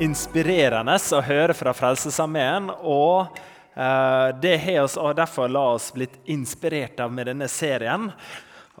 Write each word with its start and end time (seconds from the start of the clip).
inspirerende 0.00 0.96
å 0.96 1.22
høre 1.24 1.56
fra 1.56 1.74
Frelsesarmeen. 1.76 2.70
Og 2.82 3.36
eh, 3.74 4.28
det 4.42 4.56
har 4.64 4.84
oss 4.84 4.96
og 5.00 5.16
derfor 5.18 5.50
la 5.52 5.66
oss 5.74 5.90
blitt 5.94 6.16
inspirert 6.32 7.00
av 7.04 7.12
med 7.12 7.30
denne 7.30 7.48
serien. 7.52 8.10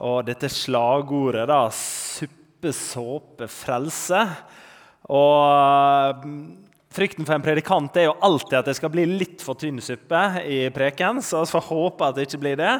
Og 0.00 0.24
dette 0.28 0.48
slagordet, 0.48 1.46
da, 1.50 1.66
'suppe, 1.68 2.72
såpe, 2.72 3.50
frelse'. 3.50 4.24
Og 5.10 6.24
eh, 6.24 6.66
Frykten 6.90 7.22
for 7.22 7.36
en 7.36 7.42
predikant 7.44 7.94
er 8.00 8.08
jo 8.08 8.16
alltid 8.26 8.56
at 8.58 8.66
det 8.66 8.72
skal 8.74 8.90
bli 8.90 9.04
litt 9.06 9.44
for 9.46 9.54
tynn 9.54 9.76
suppe 9.78 10.22
i 10.42 10.64
preken. 10.74 11.20
Så 11.22 11.44
vi 11.44 11.52
får 11.52 11.68
håpe 11.68 12.08
at 12.08 12.16
det 12.16 12.24
ikke 12.26 12.40
blir 12.42 12.56
det. 12.58 12.72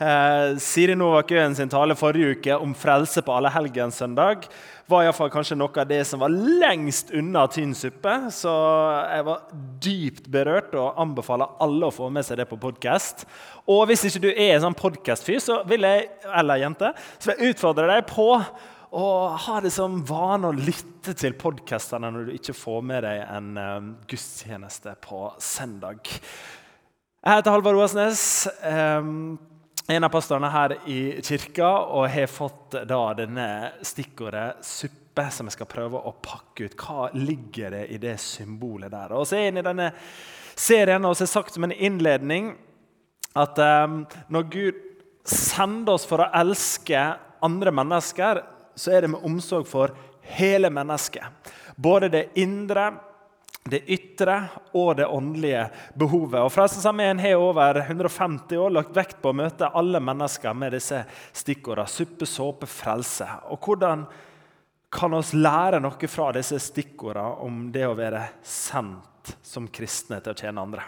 Eh, 0.00 0.54
Siri 0.64 0.94
Novak 0.96 1.34
Øen 1.36 1.52
sin 1.58 1.68
tale 1.68 1.92
forrige 1.92 2.38
uke 2.38 2.56
om 2.56 2.72
frelse 2.72 3.20
på 3.20 3.34
allehelgenssøndag 3.36 4.48
var 4.90 5.06
i 5.06 5.12
fall 5.14 5.30
kanskje 5.32 5.56
noe 5.58 5.72
av 5.78 5.88
det 5.88 6.00
som 6.08 6.22
var 6.22 6.32
lengst 6.32 7.12
unna 7.16 7.46
tynn 7.52 7.72
suppe. 7.78 8.16
Så 8.34 8.50
jeg 9.06 9.26
var 9.28 9.46
dypt 9.84 10.26
berørt 10.32 10.74
og 10.78 10.98
anbefaler 11.00 11.54
alle 11.62 11.88
å 11.88 11.94
få 11.94 12.10
med 12.12 12.26
seg 12.26 12.40
det 12.40 12.48
på 12.50 12.58
podkast. 12.60 13.24
Og 13.70 13.86
hvis 13.90 14.08
ikke 14.08 14.24
du 14.26 14.30
er 14.32 14.56
en 14.56 14.66
sånn 14.66 14.78
podkastfyr, 14.78 15.40
så 15.42 15.60
vil 15.70 15.86
jeg 15.86 16.08
eller 16.26 16.62
jente, 16.64 16.92
så 17.18 17.30
vil 17.30 17.38
jeg 17.38 17.54
utfordre 17.54 17.88
deg 17.92 18.06
på 18.10 18.28
å 18.90 19.08
ha 19.38 19.60
det 19.62 19.70
som 19.70 20.00
vane 20.06 20.50
å 20.50 20.56
lytte 20.56 21.14
til 21.18 21.36
podkastene 21.38 22.10
når 22.10 22.26
du 22.26 22.32
ikke 22.34 22.56
får 22.58 22.80
med 22.86 23.04
deg 23.06 23.20
en 23.22 23.52
um, 23.54 23.92
gudstjeneste 24.10 24.96
på 25.04 25.28
søndag. 25.38 26.10
Jeg 27.20 27.36
heter 27.36 27.54
Halvard 27.54 27.78
Roasnes, 27.78 28.48
um, 28.64 29.38
en 29.90 30.04
av 30.06 30.10
pastorene 30.12 30.48
her 30.54 30.76
i 30.86 31.00
kirka, 31.24 31.68
og 31.90 32.08
har 32.12 32.30
fått 32.30 32.76
da 32.86 33.00
denne 33.18 33.46
stikkordet 33.82 34.62
'suppe', 34.62 35.30
som 35.30 35.48
jeg 35.48 35.56
skal 35.56 35.66
prøve 35.66 35.98
å 35.98 36.12
pakke 36.22 36.64
ut. 36.64 36.76
Hva 36.78 37.10
ligger 37.14 37.70
det 37.74 37.86
i 37.90 37.98
det 37.98 38.20
symbolet 38.20 38.90
der? 38.90 39.12
Og 39.12 39.26
så 39.26 39.36
er 39.36 39.40
jeg 39.40 39.52
inne 39.52 39.64
i 39.64 39.68
denne 39.70 39.88
serien 40.56 41.04
og 41.04 41.16
så 41.16 41.24
er 41.24 41.32
sagt 41.32 41.56
som 41.56 41.64
en 41.64 41.72
innledning 41.72 42.54
at 43.38 43.58
um, 43.58 44.04
når 44.28 44.48
Gud 44.50 44.80
sender 45.24 45.94
oss 45.94 46.06
for 46.08 46.22
å 46.22 46.30
elske 46.34 47.00
andre 47.42 47.72
mennesker, 47.72 48.42
så 48.76 48.94
er 48.94 49.04
det 49.04 49.12
med 49.12 49.24
omsorg 49.26 49.66
for 49.68 49.94
hele 50.36 50.70
mennesket. 50.70 51.24
Både 51.76 52.10
det 52.12 52.28
indre, 52.40 52.92
det 53.68 53.82
ytre 53.92 54.36
og 54.72 54.94
det 54.96 55.06
åndelige 55.06 55.66
behovet. 55.98 56.40
Og 56.40 56.52
Frelsesarmeen 56.54 57.20
har 57.20 57.36
over 57.40 57.82
150 57.82 58.56
år 58.56 58.72
lagt 58.72 58.96
vekt 58.96 59.20
på 59.20 59.32
å 59.32 59.36
møte 59.36 59.68
alle 59.76 60.00
mennesker 60.00 60.56
med 60.56 60.72
disse 60.74 61.02
stikkordene 61.36 61.90
suppe, 61.90 62.28
såpe, 62.28 62.68
frelse. 62.70 63.28
Og 63.52 63.60
hvordan 63.60 64.06
kan 64.90 65.14
vi 65.14 65.42
lære 65.44 65.80
noe 65.82 66.10
fra 66.10 66.30
disse 66.34 66.58
stikkordene 66.62 67.44
om 67.44 67.66
det 67.74 67.84
å 67.86 67.96
være 67.98 68.24
sendt 68.42 69.36
som 69.44 69.68
kristne 69.68 70.22
til 70.24 70.32
å 70.32 70.40
tjene 70.40 70.64
andre? 70.64 70.86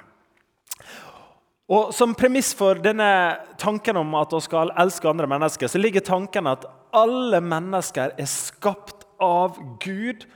Og 1.73 1.93
Som 1.95 2.17
premiss 2.19 2.51
for 2.57 2.81
denne 2.83 3.39
tanken 3.61 3.97
om 3.97 4.17
at 4.19 4.33
vi 4.35 4.41
skal 4.45 4.73
elske 4.81 5.09
andre 5.09 5.29
mennesker, 5.31 5.71
så 5.71 5.81
ligger 5.81 6.05
tanken 6.05 6.49
at 6.51 6.67
alle 6.93 7.41
mennesker 7.41 8.17
er 8.19 8.29
skapt 8.29 9.07
av 9.23 9.61
Gud 9.81 10.27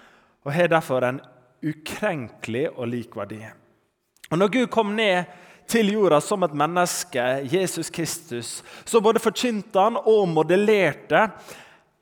og 0.47 0.53
har 0.55 0.71
derfor 0.71 1.05
en 1.05 1.19
ukrenkelig 1.67 2.69
og 2.77 2.89
lik 2.91 3.17
verdi. 3.17 3.43
Og 4.31 4.39
Når 4.39 4.53
Gud 4.53 4.67
kom 4.73 4.95
ned 4.97 5.25
til 5.71 5.93
jorda 5.93 6.21
som 6.23 6.43
et 6.47 6.55
menneske, 6.55 7.23
Jesus 7.51 7.91
Kristus, 7.91 8.63
så 8.85 9.01
både 9.03 9.23
forkynte 9.23 9.83
han 9.83 9.99
og 9.99 10.29
modellerte 10.31 11.29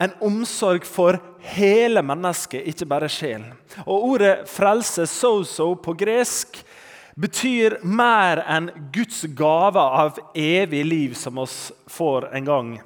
en 0.00 0.16
omsorg 0.24 0.84
for 0.88 1.20
hele 1.54 2.02
mennesket, 2.02 2.66
ikke 2.66 2.88
bare 2.88 3.08
sjelen. 3.08 3.52
Og 3.86 4.04
Ordet 4.04 4.48
'frelse', 4.48 5.06
so-so 5.06 5.74
på 5.74 5.94
gresk, 5.94 6.64
betyr 7.16 7.78
mer 7.84 8.42
enn 8.48 8.70
Guds 8.92 9.24
gave 9.36 9.78
av 9.78 10.18
evig 10.34 10.84
liv 10.84 11.14
som 11.14 11.38
oss 11.38 11.72
får 11.86 12.34
en 12.34 12.44
gang 12.44 12.80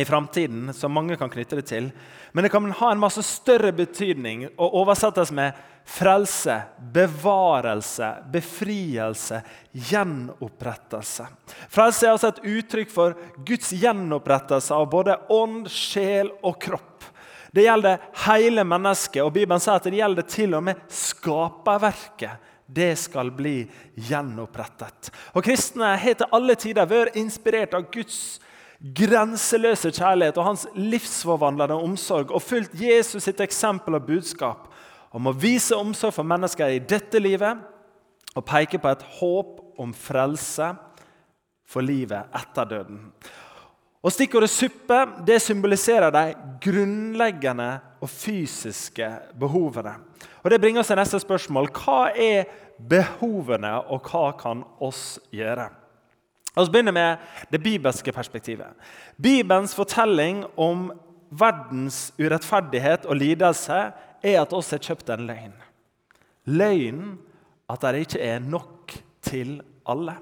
i 0.00 0.04
framtiden, 0.04 0.72
som 0.74 0.92
mange 0.92 1.16
kan 1.16 1.30
knytte 1.30 1.58
det 1.58 1.66
til. 1.70 1.90
Men 2.32 2.44
det 2.44 2.52
kan 2.52 2.70
ha 2.70 2.90
en 2.92 3.00
masse 3.02 3.22
større 3.26 3.72
betydning 3.72 4.46
og 4.50 4.74
oversettes 4.82 5.32
med 5.34 5.56
frelse, 5.88 6.58
bevarelse, 6.92 8.10
befrielse, 8.32 9.40
gjenopprettelse. 9.72 11.28
Frelse 11.72 12.06
er 12.06 12.12
altså 12.14 12.32
et 12.32 12.42
uttrykk 12.58 12.92
for 12.92 13.16
Guds 13.48 13.72
gjenopprettelse 13.72 14.76
av 14.76 14.90
både 14.92 15.16
ånd, 15.32 15.70
sjel 15.72 16.30
og 16.42 16.60
kropp. 16.62 17.08
Det 17.52 17.64
gjelder 17.64 18.02
hele 18.26 18.64
mennesket, 18.68 19.22
og 19.24 19.32
Bibelen 19.32 19.62
sier 19.62 19.80
at 19.80 19.88
det 19.88 19.98
gjelder 20.02 20.28
til 20.28 20.58
og 20.58 20.66
med 20.68 20.84
skaperverket 20.92 22.44
det 22.68 22.90
skal 23.00 23.30
bli 23.32 23.62
gjenopprettet. 24.10 25.08
Og 25.32 25.44
Kristne 25.46 25.94
har 25.96 26.18
til 26.20 26.36
alle 26.36 26.56
tider 26.60 26.88
vært 26.90 27.16
inspirert 27.16 27.72
av 27.72 27.86
Guds 27.92 28.36
grenseløse 28.78 29.90
kjærlighet 29.90 30.36
og 30.38 30.46
hans 30.52 30.66
livsforvandlende 30.76 31.78
omsorg 31.82 32.30
og 32.30 32.42
fulgt 32.42 32.78
Jesus 32.78 33.26
sitt 33.26 33.40
eksempel 33.42 33.98
og 33.98 34.06
budskap 34.06 34.68
om 35.14 35.26
å 35.26 35.34
vise 35.34 35.76
omsorg 35.76 36.14
for 36.14 36.28
mennesker 36.28 36.76
i 36.76 36.84
dette 36.84 37.18
livet 37.18 37.58
og 38.36 38.46
peke 38.46 38.78
på 38.78 38.92
et 38.92 39.02
håp 39.18 39.58
om 39.82 39.94
frelse 39.96 40.70
for 41.68 41.84
livet 41.84 42.30
etter 42.38 42.70
døden. 42.70 43.02
Og 43.98 44.14
Stikkordet 44.14 44.50
suppe 44.52 45.00
det 45.26 45.40
symboliserer 45.42 46.12
de 46.14 46.22
grunnleggende 46.62 47.70
og 47.98 48.10
fysiske 48.12 49.08
behovene. 49.40 49.96
Og 50.44 50.50
Det 50.50 50.60
bringer 50.60 50.80
oss 50.80 50.92
til 50.92 51.00
neste 51.00 51.18
spørsmål. 51.18 51.66
Hva 51.74 52.12
er 52.14 52.46
behovene, 52.78 53.74
og 53.90 54.06
hva 54.06 54.30
kan 54.38 54.62
oss 54.80 55.18
gjøre? 55.34 55.66
La 56.56 56.64
oss 56.64 56.70
begynne 56.72 56.94
med 56.94 57.22
det 57.52 57.60
bibelske 57.62 58.12
perspektivet. 58.14 58.72
Bibelens 59.16 59.76
fortelling 59.76 60.44
om 60.56 60.88
verdens 61.28 62.08
urettferdighet 62.18 63.04
og 63.06 63.20
lidelse 63.20 63.80
er 64.24 64.40
at 64.40 64.54
oss 64.56 64.72
har 64.74 64.82
kjøpt 64.82 65.12
en 65.14 65.26
løgn. 65.28 65.58
Løgnen 66.48 67.18
at 67.68 67.84
det 67.84 68.06
ikke 68.06 68.24
er 68.24 68.40
nok 68.40 68.96
til 69.28 69.58
alle. 69.88 70.16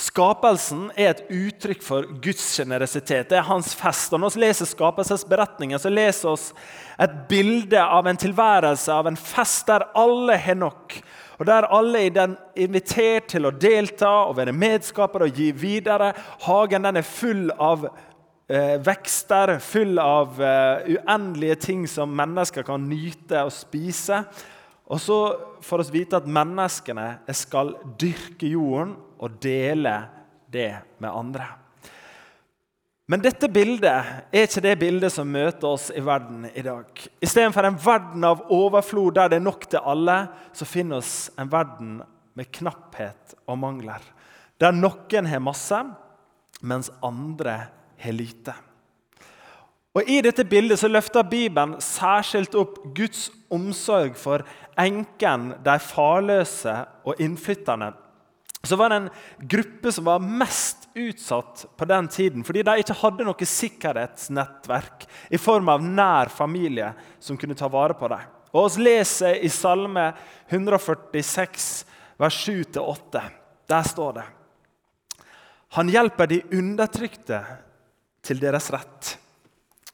Skapelsen 0.00 0.86
er 0.96 1.10
et 1.10 1.26
uttrykk 1.28 1.82
for 1.84 2.06
Guds 2.24 2.44
sjenerøsitet. 2.54 3.28
Det 3.28 3.36
er 3.36 3.44
hans 3.44 3.74
fest. 3.76 4.14
Og 4.14 4.22
når 4.22 4.32
vi 4.32 4.46
leser 4.46 4.68
skapelsesberetningen, 4.70 5.80
så 5.82 5.92
leser 5.92 6.38
vi 6.38 6.62
et 7.04 7.16
bilde 7.28 7.82
av 7.82 8.08
en 8.08 8.20
tilværelse, 8.20 8.94
av 8.94 9.10
en 9.10 9.18
fest 9.18 9.68
der 9.68 9.84
alle 9.98 10.38
har 10.40 10.56
nok. 10.56 10.96
Og 11.40 11.46
Der 11.48 11.64
alle 11.72 12.02
er 12.04 12.34
invitert 12.60 13.30
til 13.32 13.48
å 13.48 13.54
delta 13.56 14.10
og 14.28 14.36
være 14.36 14.52
medskapere 14.52 15.30
og 15.30 15.38
gi 15.40 15.48
videre. 15.56 16.12
Hagen 16.44 16.84
den 16.84 17.00
er 17.00 17.06
full 17.06 17.48
av 17.56 17.86
eh, 17.88 18.76
vekster, 18.84 19.54
full 19.64 19.96
av 20.02 20.36
eh, 20.36 20.98
uendelige 20.98 21.56
ting 21.64 21.86
som 21.88 22.12
mennesker 22.12 22.66
kan 22.68 22.84
nyte 22.84 23.40
og 23.48 23.54
spise. 23.56 24.20
Og 24.90 25.00
så 25.00 25.18
får 25.64 25.86
vi 25.88 26.02
vite 26.02 26.20
at 26.20 26.28
menneskene 26.28 27.08
skal 27.32 27.72
dyrke 27.96 28.50
jorden 28.50 28.98
og 29.16 29.40
dele 29.40 29.96
det 30.52 30.74
med 31.00 31.08
andre. 31.08 31.48
Men 33.10 33.22
dette 33.24 33.48
bildet 33.50 33.90
er 33.90 34.44
ikke 34.44 34.62
det 34.62 34.76
bildet 34.78 35.10
som 35.10 35.30
møter 35.34 35.66
oss 35.72 35.88
i 35.90 36.02
verden 36.04 36.44
i 36.54 36.62
dag. 36.62 36.86
Istedenfor 37.18 37.66
en 37.66 37.78
verden 37.82 38.26
av 38.28 38.44
overflod 38.54 39.16
der 39.16 39.32
det 39.32 39.40
er 39.40 39.46
nok 39.48 39.66
til 39.66 39.82
alle, 39.82 40.18
så 40.54 40.68
finner 40.68 41.02
vi 41.02 41.42
en 41.42 41.50
verden 41.50 41.96
med 42.38 42.50
knapphet 42.54 43.34
og 43.50 43.58
mangler. 43.58 44.04
Der 44.62 44.76
noen 44.76 45.26
har 45.26 45.42
masse, 45.42 45.80
mens 46.62 46.92
andre 47.02 47.56
har 47.98 48.14
lite. 48.14 48.54
Og 49.98 50.06
I 50.06 50.20
dette 50.22 50.44
bildet 50.46 50.78
så 50.78 50.86
løfter 50.86 51.26
Bibelen 51.26 51.80
særskilt 51.82 52.54
opp 52.54 52.78
Guds 52.94 53.26
omsorg 53.50 54.14
for 54.14 54.46
enken, 54.78 55.56
de 55.66 55.74
farløse 55.82 56.76
og 57.02 57.18
innflytterne. 57.18 57.90
Så 58.62 58.78
var 58.78 58.92
det 58.92 59.00
en 59.00 59.10
gruppe 59.50 59.90
som 59.90 60.06
var 60.06 60.22
mest 60.22 60.79
utsatt 60.94 61.66
på 61.76 61.86
den 61.88 62.08
tiden, 62.08 62.44
fordi 62.44 62.62
de 62.66 62.74
ikke 62.82 62.96
hadde 63.02 63.26
noe 63.26 63.48
sikkerhetsnettverk 63.52 65.06
i 65.30 65.40
form 65.40 65.70
av 65.72 65.84
nær 65.84 66.32
familie 66.32 66.92
som 67.22 67.38
kunne 67.38 67.56
ta 67.58 67.68
vare 67.70 67.96
på 67.98 68.10
dem. 68.10 68.26
Og 68.50 68.64
oss 68.64 68.78
leser 68.80 69.38
i 69.44 69.50
Salme 69.52 70.10
146, 70.50 71.70
vers 72.18 72.38
7-8. 72.48 73.24
Der 73.70 73.86
står 73.86 74.16
det 74.18 74.26
Han 75.78 75.88
hjelper 75.88 76.26
de 76.26 76.40
undertrykte 76.58 77.44
til 78.26 78.40
deres 78.42 78.66
rett 78.74 79.16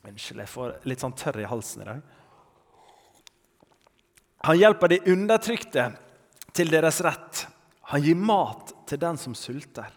Unnskyld, 0.06 0.40
jeg 0.44 0.50
får 0.52 0.74
litt 0.86 1.02
sånn 1.02 1.16
tørr 1.18 1.40
i 1.42 1.48
halsen 1.50 1.82
i 1.82 1.86
dag. 1.88 2.02
Han 4.46 4.58
hjelper 4.60 4.92
de 4.92 5.00
undertrykte 5.10 5.88
til 6.54 6.70
deres 6.70 7.00
rett. 7.02 7.40
Han 7.90 8.04
gir 8.04 8.18
mat 8.18 8.70
til 8.86 9.00
den 9.02 9.18
som 9.18 9.34
sulter. 9.34 9.90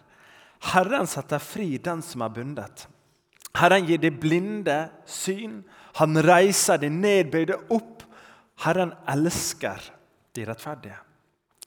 Herren 0.60 1.06
setter 1.08 1.40
fri 1.42 1.78
den 1.78 2.02
som 2.04 2.22
er 2.24 2.32
bundet. 2.34 2.86
Herren 3.56 3.86
gir 3.88 3.98
de 3.98 4.10
blinde 4.12 4.78
syn. 5.08 5.62
Han 5.98 6.20
reiser 6.22 6.78
de 6.78 6.90
nedbøyde 6.92 7.56
opp. 7.72 8.04
Herren 8.64 8.92
elsker 9.08 9.80
de 10.36 10.44
rettferdige. 10.46 10.98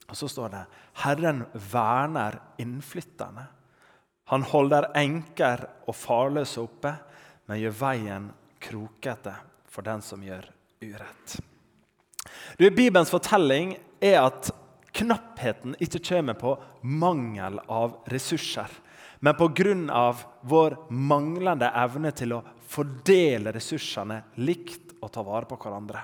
Og 0.10 0.18
så 0.18 0.30
står 0.30 0.54
det 0.54 0.64
Herren 1.04 1.44
verner 1.72 2.38
innflytterne. 2.62 3.48
Han 4.32 4.46
holder 4.48 4.92
enker 4.98 5.66
og 5.88 5.98
farløse 5.98 6.62
oppe, 6.62 6.94
men 7.50 7.60
gjør 7.60 7.76
veien 7.82 8.30
krokete 8.64 9.34
for 9.68 9.86
den 9.86 10.04
som 10.06 10.22
gjør 10.24 10.46
urett. 10.84 11.40
Du, 12.58 12.70
Bibelens 12.70 13.12
fortelling 13.12 13.76
er 14.04 14.22
at 14.22 14.52
knappheten 14.94 15.76
ikke 15.82 16.02
kommer 16.06 16.38
på 16.38 16.54
mangel 16.86 17.58
av 17.68 17.98
ressurser, 18.14 18.70
men 19.24 19.36
pga. 19.40 20.16
vår 20.42 20.74
manglende 20.92 21.70
evne 21.80 22.12
til 22.12 22.34
å 22.36 22.42
fordele 22.68 23.54
ressursene 23.56 24.18
likt 24.44 24.92
og 25.00 25.12
ta 25.16 25.22
vare 25.24 25.48
på 25.48 25.56
hverandre. 25.56 26.02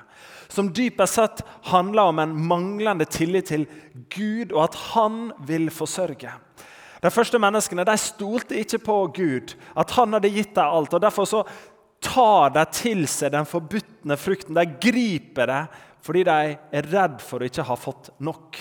Som 0.48 0.70
dypest 0.72 1.18
sett 1.18 1.42
handler 1.68 2.14
om 2.14 2.22
en 2.24 2.36
manglende 2.48 3.04
tillit 3.06 3.50
til 3.52 3.66
Gud 4.08 4.54
og 4.54 4.70
at 4.70 4.78
Han 4.94 5.34
vil 5.48 5.68
forsørge. 5.70 6.32
De 7.04 7.12
første 7.12 7.40
menneskene 7.40 7.84
de 7.88 7.96
stolte 8.00 8.56
ikke 8.60 8.80
på 8.84 8.98
Gud, 9.16 9.54
at 9.76 9.92
han 9.96 10.16
hadde 10.16 10.32
gitt 10.32 10.56
dem 10.56 10.68
alt. 10.68 10.94
og 10.94 11.02
Derfor 11.02 11.28
så 11.28 11.44
tar 12.04 12.52
de 12.56 12.66
til 12.76 13.06
seg 13.08 13.32
den 13.36 13.48
forbudne 13.48 14.18
frukten. 14.20 14.56
De 14.56 14.80
griper 14.80 15.48
det 15.48 15.64
fordi 16.04 16.24
de 16.24 16.36
er 16.56 16.88
redd 16.92 17.20
for 17.20 17.40
å 17.44 17.48
ikke 17.48 17.68
ha 17.68 17.76
fått 17.76 18.14
nok. 18.24 18.60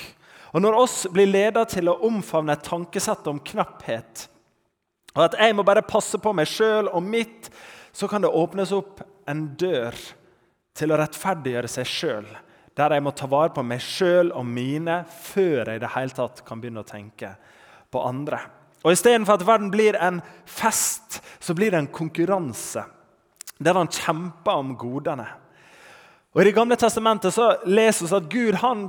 Og 0.54 0.62
Når 0.62 0.78
oss 0.78 0.96
blir 1.12 1.30
ledet 1.30 1.68
til 1.76 1.90
å 1.90 2.00
omfavne 2.08 2.54
et 2.54 2.66
tankesett 2.66 3.26
om 3.30 3.38
knapphet, 3.38 4.26
og 5.18 5.24
at 5.24 5.38
jeg 5.40 5.56
må 5.58 5.64
bare 5.66 5.82
passe 5.82 6.20
på 6.22 6.30
meg 6.36 6.46
sjøl 6.46 6.86
og 6.94 7.02
mitt, 7.02 7.48
så 7.90 8.06
kan 8.06 8.22
det 8.22 8.30
åpnes 8.30 8.70
opp 8.76 9.02
en 9.26 9.48
dør 9.58 9.96
til 10.78 10.94
å 10.94 10.98
rettferdiggjøre 11.00 11.70
seg 11.72 11.88
sjøl. 11.90 12.28
Der 12.78 12.94
jeg 12.94 13.02
må 13.02 13.10
ta 13.18 13.26
vare 13.26 13.50
på 13.50 13.64
meg 13.66 13.82
sjøl 13.82 14.30
og 14.30 14.46
mine 14.46 15.00
før 15.10 15.72
jeg 15.72 15.80
i 15.80 15.82
det 15.82 15.90
hele 15.96 16.14
tatt 16.14 16.44
kan 16.46 16.62
begynne 16.62 16.84
å 16.84 16.86
tenke 16.86 17.32
på 17.90 18.04
andre. 18.06 18.38
Og 18.86 18.94
Istedenfor 18.94 19.40
at 19.40 19.46
verden 19.48 19.72
blir 19.74 19.98
en 19.98 20.20
fest, 20.46 21.18
så 21.42 21.56
blir 21.58 21.74
det 21.74 21.82
en 21.82 21.90
konkurranse 21.90 22.86
der 23.58 23.74
han 23.74 23.90
kjemper 23.90 24.60
om 24.62 24.76
godene. 24.78 25.26
Og 26.30 26.44
I 26.44 26.44
Det 26.46 26.54
gamle 26.54 26.78
testamentet 26.78 27.34
så 27.34 27.56
leser 27.66 28.06
vi 28.06 28.14
at 28.14 28.30
Gud 28.30 28.58
han 28.62 28.84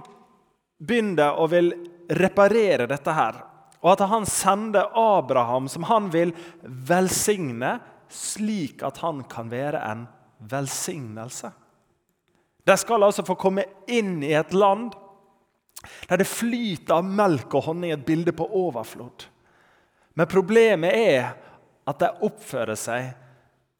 begynner 0.77 1.41
å 1.41 1.47
vil 1.49 1.73
reparere 2.13 2.85
dette. 2.85 3.11
her, 3.11 3.48
Og 3.79 3.93
at 3.93 4.03
han 4.11 4.25
sender 4.27 4.91
Abraham, 4.97 5.69
som 5.71 5.85
han 5.87 6.09
vil 6.11 6.33
velsigne, 6.61 7.77
slik 8.09 8.83
at 8.83 8.99
han 9.03 9.23
kan 9.29 9.51
være 9.51 9.81
en 9.91 10.05
velsignelse. 10.49 11.51
De 12.65 12.75
skal 12.77 13.03
altså 13.03 13.23
få 13.25 13.37
komme 13.39 13.65
inn 13.87 14.19
i 14.25 14.33
et 14.37 14.53
land 14.53 14.91
der 16.09 16.19
det 16.19 16.27
flyter 16.27 16.97
av 16.97 17.05
melk 17.07 17.53
og 17.55 17.69
honning, 17.69 17.93
et 17.93 18.03
bilde 18.03 18.33
på 18.35 18.49
overflod. 18.59 19.23
Men 20.19 20.27
problemet 20.27 20.91
er 20.91 21.29
at 21.87 22.01
de 22.01 22.09
oppfører 22.27 22.75
seg 22.75 23.13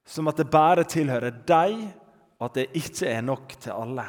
som 0.07 0.29
at 0.31 0.39
det 0.39 0.47
bare 0.49 0.87
tilhører 0.89 1.41
deg, 1.45 1.75
og 2.39 2.47
at 2.47 2.55
det 2.55 2.69
ikke 2.79 3.09
er 3.11 3.25
nok 3.25 3.51
til 3.59 3.75
alle. 3.75 4.05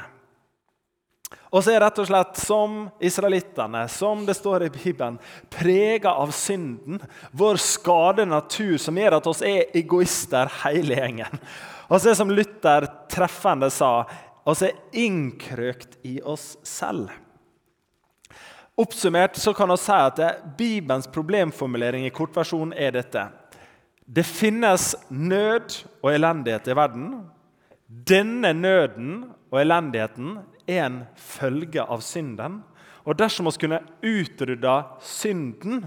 Og 1.50 1.64
så 1.64 1.73
er 1.75 1.82
rett 1.82 1.99
og 1.99 2.06
slett 2.06 2.38
som 2.38 2.75
israelittene, 3.02 3.82
som 3.91 4.23
det 4.26 4.37
står 4.38 4.69
i 4.69 4.70
Bibelen, 4.70 5.17
prega 5.50 6.12
av 6.23 6.31
synden, 6.35 7.00
vår 7.35 7.58
skade 7.58 8.26
natur, 8.31 8.76
som 8.79 8.99
gjør 8.99 9.19
at 9.19 9.26
oss 9.26 9.43
er 9.43 9.73
egoister 9.75 10.50
hele 10.62 11.00
gjengen. 11.00 11.41
Og 11.91 11.99
så 11.99 12.12
er 12.12 12.20
som 12.20 12.31
Luther 12.31 12.87
treffende 13.11 13.70
sa, 13.75 14.05
oss 14.47 14.62
er 14.62 14.79
innkrøkt 14.94 15.99
i 16.06 16.20
oss 16.23 16.55
selv. 16.62 17.11
Oppsummert 18.81 19.37
så 19.37 19.53
kan 19.53 19.69
vi 19.75 19.76
si 19.82 19.93
at 19.93 20.23
Bibelens 20.56 21.11
problemformulering 21.11 22.06
i 22.06 22.14
kortversjon 22.14 22.70
er 22.73 22.94
dette. 22.94 23.26
Det 24.06 24.25
finnes 24.25 24.94
nød 25.11 25.75
og 26.00 26.14
elendighet 26.14 26.70
i 26.70 26.79
verden. 26.79 27.11
Denne 27.87 28.55
nøden 28.55 29.12
og 29.50 29.61
elendigheten 29.61 30.38
en 30.78 31.02
følge 31.17 31.82
av 31.82 32.02
synden. 32.05 32.61
Og 33.05 33.17
dersom 33.19 33.49
vi 33.49 33.56
kunne 33.62 33.82
utrydda 34.02 34.75
synden, 35.02 35.87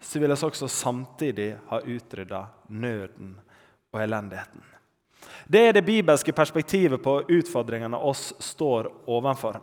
så 0.00 0.18
ville 0.20 0.36
vi 0.36 0.46
også 0.48 0.68
samtidig 0.68 1.50
ha 1.70 1.80
utrydda 1.80 2.46
nøden 2.68 3.34
og 3.92 4.00
elendigheten. 4.02 4.64
Det 5.46 5.60
er 5.68 5.76
det 5.76 5.84
bibelske 5.84 6.32
perspektivet 6.32 7.02
på 7.02 7.20
utfordringene 7.28 7.96
oss 7.96 8.32
står 8.40 8.90
overfor. 9.06 9.60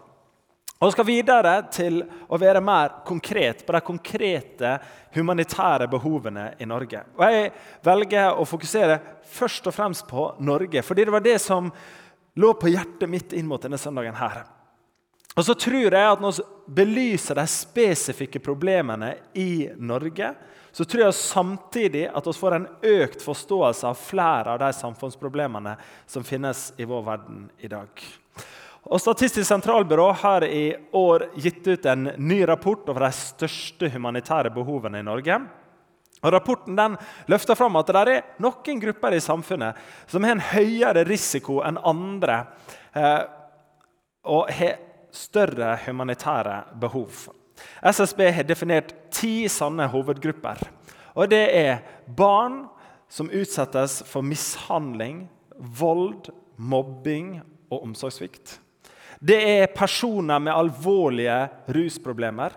Og 0.82 0.88
Vi 0.88 0.92
skal 0.96 1.06
videre 1.06 1.56
til 1.70 2.00
å 2.26 2.38
være 2.42 2.62
mer 2.62 3.04
konkret 3.06 3.62
på 3.66 3.74
de 3.76 3.82
konkrete 3.86 4.72
humanitære 5.14 5.86
behovene 5.88 6.48
i 6.58 6.66
Norge. 6.66 7.04
Og 7.18 7.22
Jeg 7.22 7.52
velger 7.86 8.34
å 8.34 8.48
fokusere 8.50 9.00
først 9.22 9.68
og 9.68 9.76
fremst 9.76 10.08
på 10.08 10.32
Norge, 10.40 10.82
fordi 10.82 11.06
det 11.06 11.14
var 11.14 11.22
det 11.22 11.38
som 11.42 11.70
lå 12.34 12.54
på 12.58 12.72
hjertet 12.74 13.10
mitt 13.10 13.34
inn 13.34 13.46
mot 13.46 13.62
denne 13.62 13.78
søndagen. 13.78 14.16
her. 14.16 14.61
Og 15.36 15.46
så 15.46 15.54
tror 15.56 15.94
jeg 15.94 16.12
at 16.12 16.22
Når 16.22 16.38
vi 16.38 16.48
belyser 16.82 17.36
de 17.36 17.48
spesifikke 17.48 18.40
problemene 18.40 19.16
i 19.34 19.70
Norge, 19.78 20.34
så 20.72 20.86
tror 20.86 21.04
jeg 21.04 21.14
samtidig 21.20 22.06
at 22.08 22.28
vi 22.28 22.34
får 22.34 22.56
en 22.56 22.68
økt 22.82 23.24
forståelse 23.24 23.88
av 23.88 24.00
flere 24.00 24.54
av 24.54 24.60
de 24.62 24.70
samfunnsproblemene 24.74 25.76
som 26.08 26.24
finnes 26.24 26.70
i 26.80 26.88
vår 26.88 27.02
verden 27.04 27.50
i 27.60 27.68
dag. 27.68 27.90
Og 28.88 29.02
Statistisk 29.02 29.46
sentralbyrå 29.48 30.08
har 30.24 30.46
i 30.48 30.72
år 30.96 31.28
gitt 31.44 31.68
ut 31.68 31.86
en 31.86 32.08
ny 32.18 32.40
rapport 32.48 32.88
over 32.90 33.06
de 33.06 33.12
største 33.14 33.92
humanitære 33.92 34.54
behovene 34.56 35.04
i 35.04 35.06
Norge. 35.06 35.42
Og 36.22 36.34
Rapporten 36.34 36.78
den 36.78 36.96
løfter 37.30 37.58
fram 37.60 37.76
at 37.80 37.92
det 37.92 38.02
er 38.02 38.24
noen 38.42 38.80
grupper 38.82 39.18
i 39.18 39.22
samfunnet 39.22 39.78
som 40.10 40.24
har 40.24 40.38
en 40.38 40.48
høyere 40.54 41.04
risiko 41.10 41.60
enn 41.66 41.82
andre 41.82 42.44
eh, 42.96 43.22
og 44.24 44.50
har 44.54 44.80
større 45.12 45.76
humanitære 45.86 46.64
behov. 46.82 47.30
SSB 47.84 48.22
har 48.34 48.48
definert 48.48 48.94
ti 49.14 49.48
sanne 49.52 49.88
hovedgrupper. 49.92 50.62
Og 51.16 51.30
Det 51.30 51.44
er 51.56 51.82
barn 52.08 52.66
som 53.10 53.30
utsettes 53.30 54.02
for 54.08 54.24
mishandling, 54.24 55.30
vold, 55.58 56.32
mobbing 56.58 57.42
og 57.70 57.84
omsorgssvikt. 57.84 58.60
Det 59.22 59.38
er 59.38 59.74
personer 59.76 60.40
med 60.40 60.54
alvorlige 60.56 61.50
rusproblemer. 61.68 62.56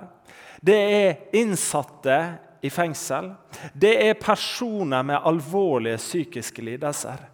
Det 0.64 0.76
er 0.76 1.36
innsatte 1.36 2.18
i 2.64 2.70
fengsel. 2.72 3.34
Det 3.74 3.92
er 4.06 4.14
personer 4.14 5.02
med 5.04 5.20
alvorlige 5.28 6.00
psykiske 6.00 6.64
lidelser. 6.64 7.26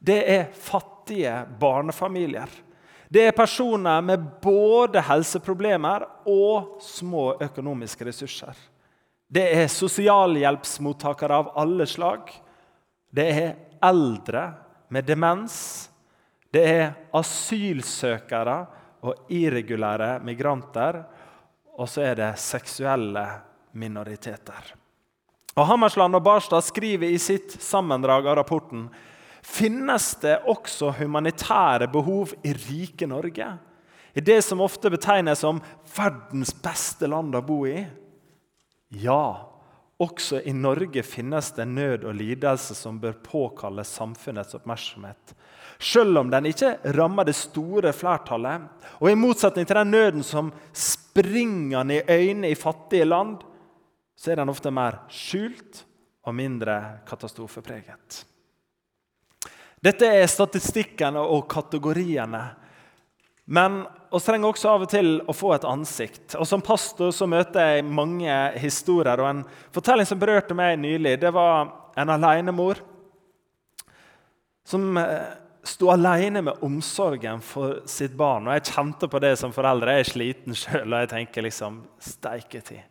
Det 0.00 0.22
er 0.24 0.48
fattige 0.54 1.34
barnefamilier. 1.60 2.48
Det 3.08 3.24
er 3.24 3.36
personer 3.36 4.02
med 4.04 4.24
både 4.42 5.00
helseproblemer 5.00 6.04
og 6.28 6.76
små 6.84 7.38
økonomiske 7.40 8.04
ressurser. 8.04 8.56
Det 9.28 9.46
er 9.56 9.70
sosialhjelpsmottakere 9.72 11.38
av 11.40 11.52
alle 11.60 11.86
slag. 11.88 12.28
Det 13.08 13.26
er 13.32 13.54
eldre 13.84 14.44
med 14.92 15.08
demens. 15.08 15.88
Det 16.52 16.64
er 16.68 16.92
asylsøkere 17.16 18.58
og 19.04 19.32
irregulære 19.32 20.18
migranter. 20.24 21.02
Og 21.78 21.88
så 21.88 22.10
er 22.10 22.20
det 22.20 22.32
seksuelle 22.42 23.24
minoriteter. 23.78 24.74
Og 25.58 25.66
Hammersland 25.66 26.14
og 26.14 26.24
Barstad 26.24 26.64
skriver 26.66 27.08
i 27.08 27.18
sitt 27.18 27.56
sammendrag 27.62 28.26
av 28.28 28.36
rapporten 28.42 28.88
finnes 29.48 30.10
det 30.22 30.36
også 30.50 30.92
humanitære 30.98 31.88
behov 31.92 32.34
i 32.46 32.52
rike 32.52 33.08
Norge. 33.10 33.48
I 34.14 34.24
det 34.24 34.40
som 34.44 34.62
ofte 34.64 34.90
betegnes 34.90 35.44
som 35.44 35.60
verdens 35.96 36.52
beste 36.62 37.08
land 37.10 37.36
å 37.38 37.44
bo 37.44 37.62
i. 37.68 37.80
Ja, 39.02 39.48
også 39.98 40.40
i 40.46 40.54
Norge 40.54 41.02
finnes 41.06 41.52
det 41.56 41.68
nød 41.68 42.06
og 42.08 42.16
lidelse 42.18 42.76
som 42.78 43.00
bør 43.02 43.18
påkalle 43.24 43.84
samfunnets 43.86 44.56
oppmerksomhet 44.58 45.36
selv 45.78 46.18
om 46.18 46.30
den 46.30 46.48
ikke 46.50 46.76
rammer 46.96 47.26
det 47.28 47.36
store 47.38 47.92
flertallet. 47.94 48.66
Og 48.98 49.10
i 49.10 49.18
motsetning 49.18 49.66
til 49.66 49.78
den 49.78 49.92
nøden 49.94 50.24
som 50.26 50.50
springer 50.74 51.86
ned 51.86 52.02
i 52.02 52.18
øynene 52.18 52.50
i 52.50 52.58
fattige 52.58 53.06
land, 53.06 53.38
så 54.18 54.32
er 54.32 54.40
den 54.40 54.50
ofte 54.50 54.72
mer 54.74 55.04
skjult 55.12 55.84
og 56.26 56.34
mindre 56.34 56.78
katastrofepreget. 57.06 58.24
Dette 59.84 60.08
er 60.10 60.26
statistikkene 60.30 61.20
og 61.22 61.46
kategoriene. 61.50 62.42
Men 63.48 63.84
vi 64.12 64.20
trenger 64.20 64.50
også 64.50 64.70
av 64.74 64.84
og 64.84 64.90
til 64.92 65.10
å 65.24 65.34
få 65.36 65.54
et 65.54 65.66
ansikt. 65.68 66.34
Og 66.36 66.46
Som 66.48 66.64
pastor 66.64 67.12
så 67.14 67.28
møter 67.30 67.74
jeg 67.74 67.86
mange 67.86 68.34
historier. 68.60 69.20
og 69.20 69.28
En 69.30 69.44
fortelling 69.72 70.08
som 70.08 70.18
berørte 70.20 70.56
meg 70.56 70.78
nylig, 70.80 71.20
det 71.20 71.32
var 71.32 71.70
en 71.96 72.10
alenemor 72.10 72.82
som 74.68 74.96
eh, 75.00 75.32
sto 75.64 75.88
alene 75.90 76.42
med 76.44 76.60
omsorgen 76.64 77.40
for 77.40 77.80
sitt 77.88 78.12
barn. 78.16 78.48
Og 78.48 78.58
jeg 78.58 78.74
kjente 78.74 79.08
på 79.08 79.20
det 79.22 79.34
som 79.40 79.52
forelder. 79.54 79.94
Jeg 79.94 80.04
er 80.04 80.10
sliten 80.12 80.56
sjøl, 80.56 80.92
og 80.92 81.00
jeg 81.00 81.12
tenker 81.14 81.46
liksom 81.46 81.80
steiketid. 82.04 82.84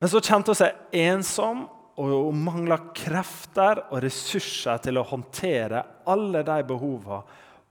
Men 0.00 0.12
så 0.12 0.20
kjente 0.20 0.52
hun 0.52 0.58
seg 0.58 1.00
ensom 1.02 1.64
og 1.96 2.12
hun 2.12 2.40
mangla 2.44 2.76
krefter 2.96 3.86
og 3.88 4.02
ressurser 4.04 4.80
til 4.84 5.00
å 5.00 5.06
håndtere 5.08 5.82
alle 6.12 6.42
de 6.44 6.56
behovene 6.68 7.22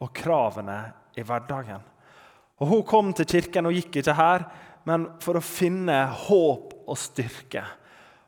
og 0.02 0.12
kravene 0.16 0.80
i 1.16 1.24
hverdagen. 1.24 1.84
Og 2.60 2.68
Hun 2.68 2.84
kom 2.88 3.12
til 3.16 3.28
kirken 3.28 3.68
og 3.68 3.76
gikk 3.76 4.00
ikke 4.00 4.16
her, 4.16 4.46
men 4.88 5.08
for 5.24 5.38
å 5.38 5.44
finne 5.44 6.06
håp 6.28 6.74
og 6.86 6.98
styrke. 7.00 7.64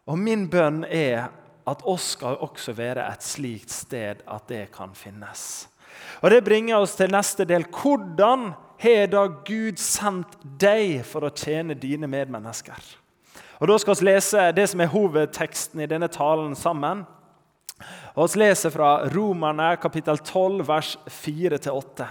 Og 0.07 0.19
Min 0.19 0.47
bønn 0.51 0.83
er 0.85 1.29
at 1.67 1.83
oss 1.87 2.13
skal 2.15 2.39
også 2.43 2.75
være 2.75 3.07
et 3.11 3.23
slikt 3.23 3.73
sted 3.73 4.23
at 4.23 4.47
det 4.47 4.67
kan 4.75 4.93
finnes. 4.95 5.67
Og 6.21 6.31
Det 6.31 6.43
bringer 6.43 6.79
oss 6.79 6.95
til 6.95 7.11
neste 7.11 7.45
del. 7.47 7.67
Hvordan 7.71 8.53
har 8.79 9.09
da 9.11 9.25
Gud 9.27 9.79
sendt 9.81 10.37
deg 10.59 11.01
for 11.07 11.27
å 11.27 11.33
tjene 11.33 11.75
dine 11.75 12.07
medmennesker? 12.07 12.79
Og 13.57 13.67
Da 13.67 13.77
skal 13.81 13.95
vi 13.97 14.05
lese 14.05 14.51
det 14.53 14.67
som 14.69 14.81
er 14.83 14.91
hovedteksten 14.91 15.81
i 15.81 15.89
denne 15.89 16.07
talen 16.13 16.53
sammen. 16.55 17.05
Og 18.13 18.29
Vi 18.29 18.39
leser 18.39 18.69
fra 18.69 19.09
Romerne 19.09 19.77
kapittel 19.81 20.17
12, 20.17 20.67
vers 20.67 20.97
4-8. 21.09 22.05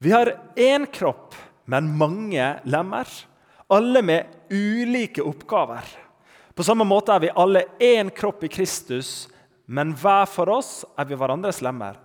Vi 0.00 0.10
har 0.10 0.34
én 0.54 0.86
kropp, 0.86 1.34
men 1.64 1.96
mange 1.96 2.60
lemmer, 2.64 3.08
alle 3.68 4.02
med 4.02 4.26
ulike 4.50 5.24
oppgaver. 5.24 5.84
På 6.54 6.62
samme 6.62 6.84
måte 6.84 7.12
er 7.12 7.20
vi 7.20 7.34
alle 7.34 7.64
én 7.80 8.10
kropp 8.10 8.44
i 8.44 8.52
Kristus, 8.52 9.28
men 9.66 9.94
hver 9.94 10.26
for 10.26 10.48
oss 10.48 10.84
er 10.96 11.08
vi 11.08 11.16
hverandres 11.16 11.62
lemmer. 11.62 11.96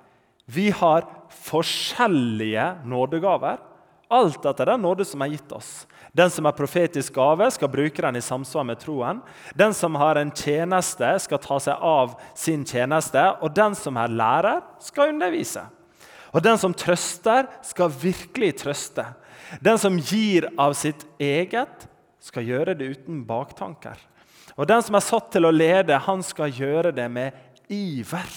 Vi 0.45 0.69
har 0.71 1.07
forskjellige 1.43 2.85
nådegaver, 2.85 3.59
alt 4.11 4.45
etter 4.45 4.69
den 4.69 4.83
nåde 4.83 5.05
som 5.07 5.21
er 5.23 5.33
gitt 5.33 5.51
oss. 5.55 5.71
Den 6.13 6.29
som 6.29 6.45
er 6.45 6.53
profetisk 6.53 7.15
gave, 7.15 7.47
skal 7.51 7.71
bruke 7.73 8.01
den 8.05 8.19
i 8.19 8.21
samsvar 8.21 8.65
med 8.67 8.81
troen. 8.83 9.21
Den 9.57 9.73
som 9.73 9.95
har 9.97 10.19
en 10.19 10.31
tjeneste, 10.31 11.09
skal 11.25 11.41
ta 11.41 11.57
seg 11.63 11.81
av 11.81 12.13
sin 12.37 12.65
tjeneste. 12.69 13.23
Og 13.41 13.55
den 13.55 13.73
som 13.77 13.97
er 13.97 14.13
lærer, 14.13 14.61
skal 14.83 15.15
undervise. 15.15 15.65
Og 16.33 16.43
den 16.45 16.59
som 16.61 16.73
trøster, 16.77 17.49
skal 17.65 17.89
virkelig 17.89 18.53
trøste. 18.61 19.07
Den 19.61 19.81
som 19.81 19.97
gir 19.97 20.49
av 20.57 20.77
sitt 20.77 21.05
eget, 21.21 21.87
skal 22.23 22.45
gjøre 22.47 22.77
det 22.77 22.93
uten 22.93 23.23
baktanker. 23.27 23.97
Og 24.53 24.67
den 24.69 24.83
som 24.85 24.95
er 24.97 25.05
satt 25.05 25.31
til 25.33 25.49
å 25.49 25.53
lede, 25.53 25.97
han 25.97 26.21
skal 26.25 26.53
gjøre 26.53 26.93
det 26.93 27.09
med 27.09 27.33
iver. 27.73 28.33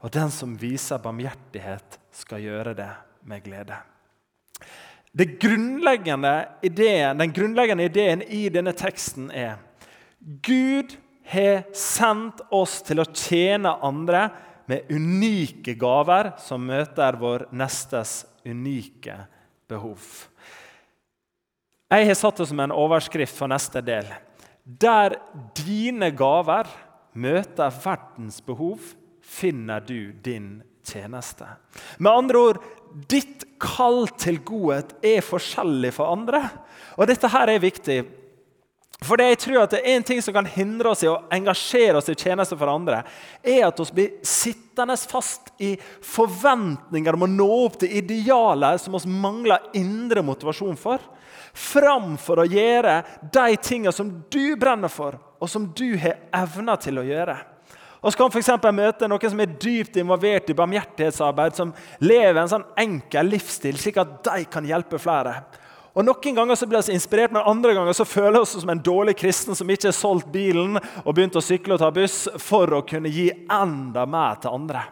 Og 0.00 0.12
den 0.14 0.30
som 0.32 0.54
viser 0.58 1.02
barmhjertighet, 1.02 1.98
skal 2.14 2.42
gjøre 2.42 2.74
det 2.78 2.90
med 3.26 3.42
glede. 3.44 3.76
Grunnleggende 5.12 6.48
ideen, 6.62 7.18
den 7.18 7.32
grunnleggende 7.32 7.84
ideen 7.84 8.22
i 8.22 8.44
denne 8.48 8.72
teksten 8.78 9.30
er 9.34 9.58
Gud 10.20 10.94
har 11.30 11.64
sendt 11.74 12.42
oss 12.54 12.80
til 12.86 13.00
å 13.02 13.08
tjene 13.08 13.72
andre 13.82 14.28
med 14.70 14.90
unike 14.92 15.74
gaver 15.78 16.34
som 16.38 16.62
møter 16.62 17.18
vår 17.18 17.48
nestes 17.56 18.20
unike 18.46 19.16
behov. 19.70 20.04
Jeg 21.90 22.06
har 22.06 22.18
satt 22.18 22.38
det 22.38 22.46
som 22.52 22.60
en 22.62 22.74
overskrift 22.74 23.34
for 23.34 23.50
neste 23.50 23.82
del. 23.82 24.06
Der 24.62 25.16
dine 25.58 26.12
gaver 26.14 26.70
møter 27.18 27.74
verdens 27.82 28.38
behov, 28.46 28.92
finner 29.20 29.82
du 29.82 30.12
din 30.22 30.60
tjeneste. 30.86 31.48
Med 31.98 32.12
andre 32.12 32.38
ord 32.38 32.62
ditt 33.10 33.44
kall 33.60 34.06
til 34.20 34.40
godhet 34.46 34.94
er 35.04 35.24
forskjellig 35.24 35.92
for 35.96 36.12
andre. 36.12 36.42
Og 36.96 37.06
Dette 37.10 37.30
her 37.30 37.52
er 37.52 37.62
viktig. 37.62 38.00
For 39.00 39.16
det 39.16 39.30
jeg 39.30 39.38
tror 39.46 39.62
at 39.62 39.72
det 39.72 39.78
er 39.80 39.94
En 39.96 40.04
ting 40.04 40.18
som 40.20 40.34
kan 40.36 40.48
hindre 40.48 40.90
oss 40.90 41.04
i 41.06 41.08
å 41.08 41.22
engasjere 41.32 41.96
oss 42.00 42.10
i 42.12 42.16
tjeneste 42.18 42.58
for 42.60 42.68
andre, 42.68 43.00
er 43.40 43.64
at 43.68 43.80
vi 43.80 43.94
blir 43.96 44.26
sittende 44.26 44.96
fast 45.08 45.48
i 45.60 45.72
forventninger 46.04 47.16
om 47.16 47.24
å 47.24 47.30
nå 47.30 47.48
opp 47.64 47.78
til 47.80 47.96
idealer 48.02 48.76
som 48.80 48.98
vi 48.98 49.14
mangler 49.14 49.72
indre 49.80 50.24
motivasjon 50.24 50.76
for 50.80 51.00
framfor 51.56 52.42
å 52.42 52.48
gjøre 52.48 53.00
de 53.32 53.56
tingene 53.62 53.94
som 53.94 54.10
du 54.30 54.56
brenner 54.60 54.92
for, 54.92 55.16
og 55.40 55.50
som 55.50 55.66
du 55.76 55.96
har 55.98 56.20
evner 56.36 56.80
til 56.80 57.00
å 57.00 57.06
gjøre. 57.06 57.36
Og 58.00 58.12
så 58.12 58.16
kan 58.16 58.32
f.eks. 58.32 58.50
møte 58.72 59.08
noen 59.08 59.32
som 59.32 59.40
er 59.44 59.56
dypt 59.60 59.98
involvert 60.00 60.48
i 60.48 60.56
barmhjertighetsarbeid, 60.56 61.56
som 61.56 61.74
lever 62.00 62.40
en 62.40 62.52
sånn 62.54 62.68
enkel 62.80 63.28
livsstil, 63.34 63.76
slik 63.80 64.00
at 64.00 64.14
de 64.30 64.46
kan 64.48 64.64
hjelpe 64.64 65.00
flere. 65.00 65.42
Og 65.90 66.06
Noen 66.06 66.36
ganger 66.36 66.56
så 66.56 66.68
blir 66.70 66.84
vi 66.86 66.94
inspirert, 66.94 67.32
men 67.34 67.44
andre 67.44 67.74
ganger 67.76 67.96
så 67.96 68.06
føler 68.06 68.38
vi 68.38 68.44
oss 68.44 68.54
som 68.62 68.70
en 68.72 68.82
dårlig 68.84 69.16
kristen 69.18 69.58
som 69.58 69.68
ikke 69.68 69.90
har 69.90 69.96
solgt 69.96 70.30
bilen 70.32 70.78
og 70.78 71.12
begynt 71.12 71.36
å 71.36 71.42
sykle 71.44 71.76
og 71.76 71.82
ta 71.82 71.90
buss 71.92 72.22
for 72.40 72.70
å 72.78 72.84
kunne 72.86 73.10
gi 73.12 73.26
enda 73.50 74.06
mer 74.08 74.38
til 74.40 74.54
andre. 74.54 74.86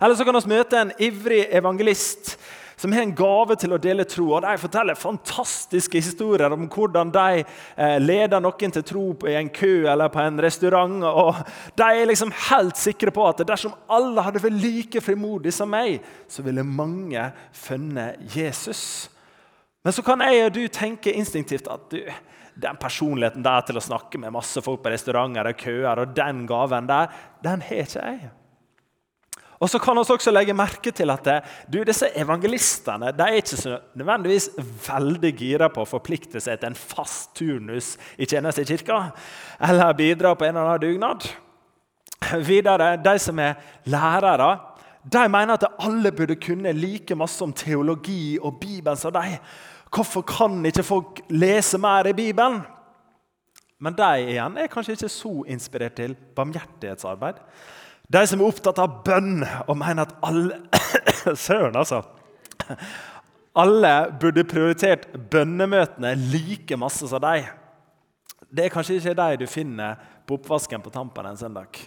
Eller 0.00 0.16
så 0.16 0.24
kan 0.24 0.38
vi 0.38 0.54
møte 0.54 0.78
en 0.78 0.94
ivrig 1.02 1.42
evangelist 1.58 2.36
som 2.76 2.92
har 2.92 3.02
en 3.02 3.14
gave 3.16 3.56
til 3.56 3.72
å 3.72 3.80
dele 3.80 4.04
tro. 4.08 4.26
og 4.36 4.44
De 4.44 4.52
forteller 4.60 4.98
fantastiske 5.00 6.02
historier 6.04 6.52
om 6.52 6.66
hvordan 6.68 7.10
de 7.14 7.40
eh, 7.40 7.96
leder 8.02 8.42
noen 8.44 8.74
til 8.74 8.84
tro 8.84 9.04
i 9.28 9.36
en 9.38 9.48
kø 9.48 9.88
eller 9.88 10.12
på 10.12 10.20
en 10.20 10.40
restaurant. 10.44 11.00
og 11.08 11.40
De 11.78 11.88
er 11.88 12.10
liksom 12.10 12.34
helt 12.50 12.76
sikre 12.76 13.14
på 13.16 13.24
at 13.30 13.40
dersom 13.48 13.74
alle 13.88 14.24
hadde 14.26 14.44
vært 14.44 14.60
like 14.60 15.04
frimodige 15.04 15.56
som 15.56 15.72
meg, 15.72 16.04
så 16.28 16.44
ville 16.44 16.66
mange 16.66 17.30
funnet 17.56 18.20
Jesus. 18.36 19.08
Men 19.86 19.94
så 19.94 20.04
kan 20.04 20.20
jeg 20.26 20.44
og 20.44 20.56
du 20.56 20.64
tenke 20.68 21.14
instinktivt 21.16 21.68
at 21.72 21.92
du, 21.92 22.00
den 22.56 22.80
personligheten 22.80 23.44
der 23.44 23.64
til 23.68 23.78
å 23.78 23.84
snakke 23.84 24.20
med 24.20 24.34
masse 24.34 24.60
folk 24.64 24.82
på 24.84 24.92
restauranter 24.92 25.48
og 25.52 25.60
køer, 25.60 26.02
og 26.02 26.16
den 26.16 26.44
gaven 26.48 26.88
der, 26.90 27.12
den 27.44 27.64
har 27.64 27.86
ikke 27.86 28.04
jeg. 28.04 28.34
Og 29.60 29.70
så 29.72 29.78
kan 29.80 29.96
vi 29.96 30.04
også 30.04 30.32
legge 30.34 30.54
merke 30.56 30.92
til 30.92 31.10
at 31.10 31.28
du, 31.72 31.80
disse 31.80 32.10
evangelistene 32.18 33.12
de 33.16 33.24
er 33.24 33.40
ikke 33.40 33.56
så 33.56 33.78
nødvendigvis 33.96 34.50
veldig 34.88 35.32
gira 35.38 35.70
på 35.72 35.84
å 35.84 35.88
forplikte 35.88 36.42
seg 36.44 36.60
til 36.60 36.70
en 36.70 36.76
fast 36.76 37.32
turnus 37.38 37.94
i 38.18 38.28
tjeneste 38.28 38.66
i 38.66 38.68
kirka 38.68 39.00
eller 39.64 39.96
bidra 39.96 40.34
på 40.36 40.44
en 40.44 40.56
eller 40.56 40.74
annen 40.74 40.84
dugnad. 40.84 41.28
Videre, 42.44 42.96
De 42.96 43.18
som 43.18 43.38
er 43.38 43.56
lærere, 43.84 44.58
de 45.12 45.28
mener 45.28 45.54
at 45.54 45.68
alle 45.78 46.12
burde 46.12 46.36
kunne 46.36 46.72
like 46.72 47.14
masse 47.14 47.42
om 47.44 47.52
teologi 47.52 48.38
og 48.40 48.60
Bibelen 48.60 48.96
som 48.96 49.12
de. 49.12 49.38
Hvorfor 49.94 50.22
kan 50.26 50.64
ikke 50.66 50.82
folk 50.82 51.20
lese 51.30 51.78
mer 51.78 52.06
i 52.10 52.12
Bibelen? 52.12 52.60
Men 53.78 53.94
de 53.96 54.32
igjen 54.32 54.56
er 54.58 54.70
kanskje 54.72 54.96
ikke 54.96 55.12
så 55.12 55.32
inspirert 55.52 55.96
til 56.00 56.16
barmhjertighetsarbeid. 56.36 57.40
De 58.06 58.22
som 58.26 58.40
er 58.40 58.46
opptatt 58.46 58.78
av 58.78 59.00
bønn 59.06 59.40
og 59.66 59.74
mener 59.78 60.06
at 60.06 60.14
alle 60.26 60.60
Søren, 61.46 61.74
altså. 61.76 62.04
Alle 63.56 63.92
burde 64.20 64.44
prioritert 64.46 65.08
bønnemøtene 65.32 66.12
like 66.30 66.76
masse 66.78 67.08
som 67.08 67.22
deg. 67.24 67.48
Det 68.46 68.66
er 68.66 68.72
kanskje 68.72 68.98
ikke 69.00 69.16
de 69.18 69.42
du 69.42 69.46
finner 69.50 69.98
på 70.26 70.36
oppvasken 70.38 70.84
på 70.84 70.92
Tampen 70.94 71.26
en 71.26 71.38
søndag. 71.40 71.80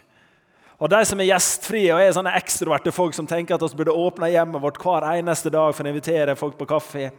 Og 0.79 0.89
De 0.91 0.99
som 1.05 1.19
er 1.19 1.29
gjestfrie 1.29 1.91
og 1.93 2.01
er 2.01 2.13
sånne 2.15 2.35
ekstroverte 2.39 2.93
folk 2.95 3.15
som 3.15 3.27
tenker 3.27 3.55
at 3.55 3.65
vi 3.67 3.81
burde 3.81 3.95
åpne 3.95 4.31
hjemmet 4.31 4.63
vårt 4.63 4.79
hver 4.81 5.07
eneste 5.13 5.51
dag 5.51 5.73
for 5.75 5.85
å 5.85 5.91
invitere 5.91 6.37
folk 6.39 6.55
på 6.59 6.69
kaffe, 6.69 7.09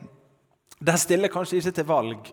de 0.80 0.94
stiller 0.96 1.32
kanskje 1.32 1.60
ikke 1.60 1.76
til 1.76 1.88
valg 1.88 2.30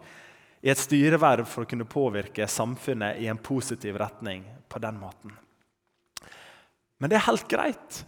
i 0.64 0.72
et 0.72 0.80
styreverv 0.80 1.48
for 1.48 1.66
å 1.66 1.70
kunne 1.70 1.88
påvirke 1.88 2.48
samfunnet 2.48 3.20
i 3.20 3.28
en 3.28 3.40
positiv 3.44 4.00
retning 4.00 4.46
på 4.72 4.80
den 4.84 4.96
måten. 5.00 5.36
Men 6.98 7.12
det 7.12 7.20
er 7.20 7.28
helt 7.30 7.48
greit. 7.52 8.04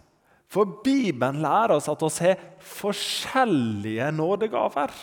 For 0.50 0.80
Bibelen 0.84 1.42
lærer 1.44 1.76
oss 1.76 1.88
at 1.90 2.02
vi 2.02 2.26
har 2.26 2.40
forskjellige 2.72 4.10
nådegaver. 4.16 4.94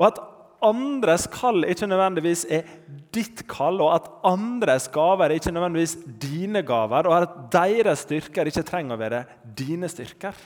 Og 0.00 0.06
at 0.08 0.20
andres 0.62 1.26
kall 1.32 1.66
ikke 1.68 1.88
nødvendigvis 1.90 2.44
er 2.48 2.68
ditt 3.14 3.44
kall, 3.50 3.82
og 3.82 3.96
at 3.96 4.08
andres 4.30 4.86
gaver 4.94 5.34
ikke 5.34 5.52
nødvendigvis 5.52 5.96
dine 6.22 6.62
gaver, 6.64 7.08
og 7.10 7.16
at 7.18 7.34
deres 7.52 8.06
styrker 8.06 8.48
ikke 8.48 8.64
trenger 8.66 8.96
å 8.96 9.02
være 9.02 9.24
dine 9.58 9.90
styrker. 9.90 10.38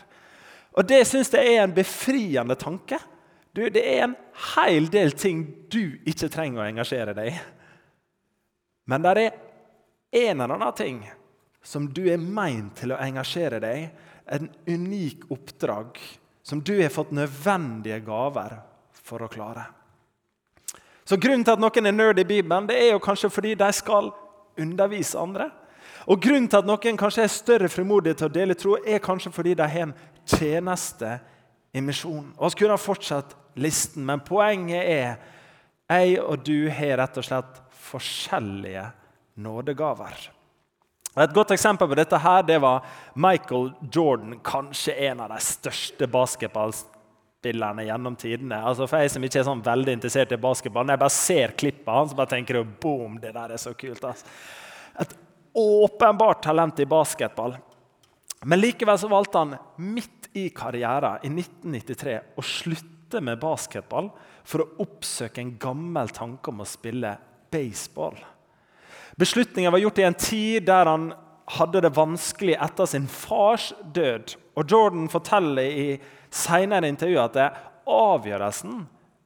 Og 0.76 0.88
Det 0.88 1.04
syns 1.08 1.32
jeg 1.32 1.54
er 1.54 1.64
en 1.64 1.76
befriende 1.76 2.56
tanke. 2.58 2.98
Du, 3.56 3.62
det 3.72 3.80
er 3.80 4.02
en 4.04 4.16
hel 4.56 4.90
del 4.92 5.14
ting 5.16 5.46
du 5.72 5.96
ikke 6.04 6.28
trenger 6.32 6.60
å 6.60 6.66
engasjere 6.66 7.14
deg 7.16 7.30
i. 7.30 7.36
Men 8.90 9.04
det 9.04 9.14
er 9.16 9.38
en 10.26 10.42
eller 10.42 10.56
annen 10.58 10.76
ting 10.76 10.98
som 11.66 11.88
du 11.90 12.04
er 12.06 12.22
meint 12.22 12.76
til 12.78 12.94
å 12.94 13.00
engasjere 13.02 13.58
deg 13.62 13.88
en 14.36 14.48
unik 14.66 15.26
oppdrag 15.34 15.98
som 16.46 16.62
du 16.62 16.76
har 16.78 16.92
fått 16.94 17.14
nødvendige 17.14 17.98
gaver 18.06 18.60
for 19.06 19.24
å 19.26 19.30
klare. 19.30 19.64
Så 21.06 21.18
Grunnen 21.22 21.44
til 21.46 21.54
at 21.54 21.62
noen 21.62 21.86
er 21.86 21.94
nerd 21.94 22.18
i 22.22 22.26
Bibelen, 22.26 22.66
det 22.66 22.78
er 22.78 22.92
jo 22.92 23.02
kanskje 23.02 23.30
fordi 23.30 23.54
de 23.58 23.70
skal 23.74 24.10
undervise 24.58 25.18
andre. 25.18 25.48
Og 26.06 26.22
Grunnen 26.22 26.48
til 26.50 26.62
at 26.62 26.68
noen 26.68 26.98
kanskje 26.98 27.26
er 27.26 27.34
større 27.34 27.70
frimodighet 27.70 28.22
til 28.22 28.30
å 28.30 28.34
dele 28.34 28.58
tro, 28.58 28.76
er 28.78 29.02
kanskje 29.02 29.34
fordi 29.34 29.54
de 29.58 29.66
har 29.66 29.88
en 29.88 29.96
tjeneste 30.26 31.16
i 31.74 31.82
misjon. 31.82 32.32
Og 32.38 32.50
Vi 32.50 32.62
kunne 32.62 32.78
ha 32.78 32.82
fortsatt 32.82 33.34
listen, 33.58 34.06
men 34.06 34.22
poenget 34.22 34.86
er 34.86 35.18
jeg 35.86 36.18
og 36.22 36.42
du 36.46 36.70
har 36.70 36.98
rett 37.02 37.18
og 37.18 37.26
slett 37.26 37.60
forskjellige 37.90 38.86
nådegaver. 39.38 40.35
Et 41.16 41.32
godt 41.32 41.54
eksempel 41.54 41.88
på 41.88 41.96
dette 41.96 42.18
her, 42.20 42.42
det 42.44 42.58
var 42.60 42.84
Michael 43.16 43.70
Jordan, 43.92 44.36
kanskje 44.44 44.92
en 45.08 45.22
av 45.24 45.30
de 45.32 45.38
største 45.40 46.08
basketballspillerne 46.12 47.86
gjennom 47.86 48.18
tidene. 48.20 48.58
Altså 48.60 48.84
For 48.84 49.00
jeg 49.00 49.14
som 49.14 49.24
ikke 49.24 49.40
er 49.40 49.46
sånn 49.48 49.64
veldig 49.64 49.94
interessert 49.96 50.34
i 50.36 50.40
basketball, 50.40 50.84
når 50.84 50.98
jeg 50.98 51.04
bare 51.06 51.16
ser 51.16 51.54
klippet 51.56 51.88
hans, 51.88 52.12
bare 52.18 52.34
tenker 52.34 52.60
jeg 52.60 52.68
boom, 52.82 53.16
det 53.22 53.32
der 53.36 53.56
er 53.56 53.62
så 53.62 53.72
kult. 53.78 54.04
Altså. 54.04 54.28
Et 55.00 55.16
åpenbart 55.56 56.44
talent 56.44 56.84
i 56.84 56.88
basketball. 56.90 57.56
Men 58.44 58.60
likevel 58.60 59.00
så 59.00 59.08
valgte 59.08 59.40
han 59.40 59.56
midt 59.80 60.28
i 60.36 60.50
karrieren 60.52 61.24
i 61.24 61.32
1993 61.32 62.18
å 62.36 62.44
slutte 62.44 63.24
med 63.24 63.40
basketball 63.40 64.12
for 64.44 64.62
å 64.62 64.84
oppsøke 64.84 65.40
en 65.40 65.56
gammel 65.60 66.12
tanke 66.12 66.52
om 66.52 66.60
å 66.60 66.68
spille 66.68 67.16
baseball. 67.48 68.18
Beslutningen 69.16 69.72
var 69.72 69.80
gjort 69.80 69.98
i 69.98 70.06
en 70.08 70.18
tid 70.20 70.66
der 70.68 70.90
han 70.90 71.08
hadde 71.56 71.80
det 71.84 71.94
vanskelig 71.96 72.56
etter 72.60 72.88
sin 72.90 73.06
fars 73.08 73.70
død. 73.94 74.34
Og 74.56 74.70
Jordan 74.70 75.08
forteller 75.08 75.62
i 75.62 75.88
senere 76.32 76.90
intervju 76.90 77.20
at 77.22 77.36
det, 77.36 77.48
avgjørelsen 77.86 78.80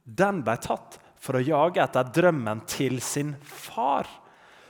den 0.05 0.41
ble 0.45 0.55
tatt 0.61 0.99
for 1.21 1.37
å 1.37 1.43
jage 1.43 1.81
etter 1.83 2.09
drømmen 2.13 2.63
til 2.69 2.99
sin 3.03 3.35
far, 3.45 4.07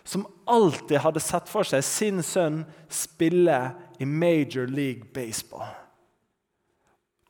som 0.04 0.26
alltid 0.50 1.04
hadde 1.04 1.24
sett 1.24 1.48
for 1.52 1.68
seg 1.68 1.84
sin 1.86 2.24
sønn 2.26 2.64
spille 2.92 3.60
i 4.02 4.08
Major 4.08 4.68
League 4.68 5.12
Baseball. 5.14 5.70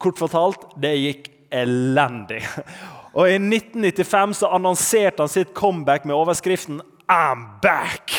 Kort 0.02 0.18
fortalt 0.22 0.72
det 0.82 0.96
gikk 0.98 1.30
elendig. 1.54 2.42
Og 3.18 3.28
I 3.28 3.36
1995 3.36 4.38
så 4.40 4.50
annonserte 4.56 5.22
han 5.22 5.32
sitt 5.32 5.52
comeback 5.54 6.08
med 6.08 6.16
overskriften 6.16 6.80
I'm 7.08 7.48
back! 7.62 8.14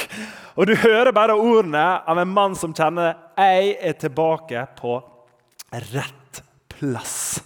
Og 0.54 0.66
du 0.68 0.74
hører 0.76 1.12
bare 1.14 1.36
ordene 1.38 1.84
av 2.06 2.18
en 2.20 2.32
mann 2.32 2.56
som 2.58 2.74
kjenner 2.76 3.14
jeg 3.38 3.76
er 3.80 3.96
tilbake 4.00 4.66
på 4.78 4.98
rett 5.92 6.42
plass. 6.74 7.40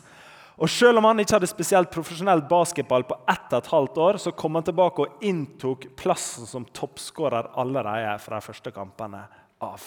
Og 0.57 0.71
Selv 0.73 0.99
om 0.99 1.05
han 1.05 1.21
ikke 1.21 1.37
hadde 1.37 1.51
spesielt 1.51 1.93
profesjonell 1.93 2.41
basketball 2.49 3.05
på 3.05 3.19
ett 3.29 3.53
og 3.53 3.59
et 3.59 3.73
halvt 3.75 3.99
år, 4.01 4.19
så 4.23 4.33
kom 4.33 4.57
han 4.57 4.65
tilbake 4.65 5.05
og 5.05 5.25
inntok 5.25 5.85
plassen 6.01 6.49
som 6.49 6.65
toppskårer 6.65 7.53
allerede 7.61 8.17
fra 8.25 8.41
første 8.41 8.73
kampene 8.73 9.27
av. 9.61 9.85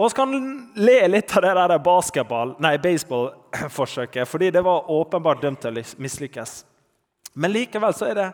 Og 0.00 0.08
så 0.08 0.22
kan 0.22 0.32
le 0.80 0.96
litt 1.12 1.36
av 1.36 1.44
det 1.44 1.52
der 1.58 1.82
basketball, 1.84 2.54
nei, 2.64 2.78
baseballforsøket, 2.80 4.28
fordi 4.28 4.48
det 4.54 4.64
var 4.64 4.88
åpenbart 4.90 5.44
dømt 5.44 5.60
til 5.60 5.76
å 5.76 5.84
mislykkes. 6.00 6.62
Men 7.36 7.52
likevel 7.52 7.92
så 7.96 8.08
er 8.08 8.18
det 8.18 8.30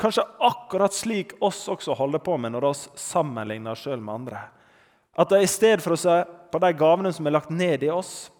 kanskje 0.00 0.24
akkurat 0.40 0.94
slik 0.96 1.36
oss 1.44 1.66
også 1.68 1.94
holder 1.98 2.22
på 2.24 2.36
med 2.40 2.54
når 2.54 2.66
vi 2.66 3.00
sammenligner 3.00 3.74
oss 3.74 3.84
sjøl 3.84 4.00
med 4.00 4.22
andre. 4.22 4.42
At 5.20 5.32
det 5.32 5.42
i 5.44 5.50
stedet 5.50 5.84
for 5.84 5.94
å 5.94 6.00
se 6.00 6.16
på 6.50 6.60
de 6.62 6.70
gavene 6.78 7.12
som 7.12 7.26
er 7.28 7.36
lagt 7.36 7.52
ned 7.52 7.84
i 7.84 7.92
oss, 7.92 8.30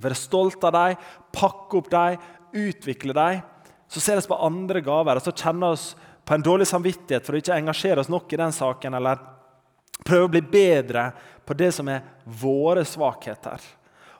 være 0.00 0.18
stolt 0.18 0.64
av 0.66 0.74
dem, 0.74 0.96
pakke 1.34 1.80
opp 1.80 1.90
dem, 1.90 2.22
utvikle 2.54 3.14
dem, 3.16 3.42
så 3.88 4.00
ser 4.00 4.20
vi 4.20 4.30
på 4.30 4.40
andre 4.46 4.82
gaver 4.84 5.18
og 5.18 5.24
så 5.24 5.34
kjenner 5.34 5.74
oss 5.74 5.92
på 6.24 6.34
en 6.34 6.44
dårlig 6.44 6.66
samvittighet 6.70 7.26
for 7.26 7.36
å 7.36 7.40
ikke 7.42 7.56
engasjere 7.58 8.00
oss 8.00 8.10
nok 8.12 8.32
i 8.32 8.40
den 8.40 8.54
saken, 8.54 8.96
eller 8.96 9.20
prøve 10.04 10.28
å 10.28 10.32
bli 10.32 10.40
bedre 10.40 11.10
på 11.44 11.56
det 11.58 11.70
som 11.76 11.88
er 11.92 12.06
våre 12.24 12.84
svakheter. 12.88 13.60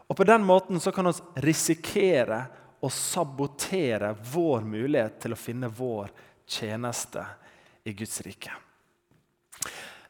Og 0.04 0.16
På 0.16 0.26
den 0.28 0.44
måten 0.44 0.80
så 0.80 0.92
kan 0.92 1.08
vi 1.08 1.40
risikere 1.46 2.44
å 2.84 2.90
sabotere 2.92 4.12
vår 4.34 4.66
mulighet 4.68 5.16
til 5.22 5.32
å 5.32 5.40
finne 5.40 5.70
vår 5.72 6.12
tjeneste 6.46 7.24
i 7.84 7.92
Guds 7.92 8.20
rike. 8.24 8.52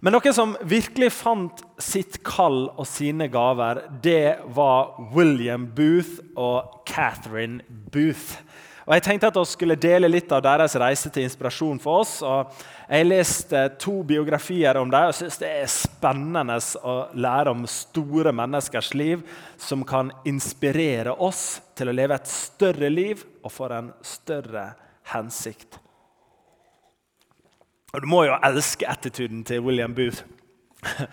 Men 0.05 0.13
noen 0.13 0.35
som 0.37 0.51
virkelig 0.69 1.15
fant 1.17 1.63
sitt 1.81 2.19
kall 2.27 2.67
og 2.75 2.85
sine 2.85 3.31
gaver, 3.33 3.87
det 4.05 4.37
var 4.53 4.99
William 5.15 5.65
Booth 5.73 6.19
og 6.37 6.85
Catherine 6.85 7.65
Booth. 7.69 8.43
Og 8.85 8.93
Jeg 8.93 9.05
tenkte 9.07 9.31
at 9.31 9.39
vi 9.39 9.45
skulle 9.49 9.79
dele 9.81 10.11
litt 10.11 10.33
av 10.37 10.43
deres 10.45 10.75
reise 10.77 11.09
til 11.09 11.25
inspirasjon 11.25 11.79
for 11.81 12.03
oss. 12.03 12.19
og 12.21 12.53
Jeg 12.85 13.07
leste 13.07 13.63
to 13.81 14.03
biografier 14.05 14.77
om 14.77 14.93
dem 14.93 15.09
og 15.09 15.17
syns 15.17 15.41
det 15.41 15.49
er 15.63 15.73
spennende 15.73 16.59
å 16.85 16.97
lære 17.17 17.55
om 17.55 17.65
store 17.65 18.35
menneskers 18.37 18.93
liv 18.93 19.25
som 19.57 19.87
kan 19.89 20.13
inspirere 20.29 21.17
oss 21.17 21.63
til 21.75 21.89
å 21.89 21.97
leve 21.97 22.21
et 22.21 22.29
større 22.29 22.93
liv 22.93 23.25
og 23.41 23.57
for 23.57 23.73
en 23.73 23.89
større 24.05 24.75
hensikt. 25.15 25.81
Og 27.95 28.03
Du 28.03 28.09
må 28.11 28.25
jo 28.27 28.35
elske 28.43 28.89
attituden 28.91 29.45
til 29.47 29.61
William 29.63 29.95
Booth. 29.95 30.25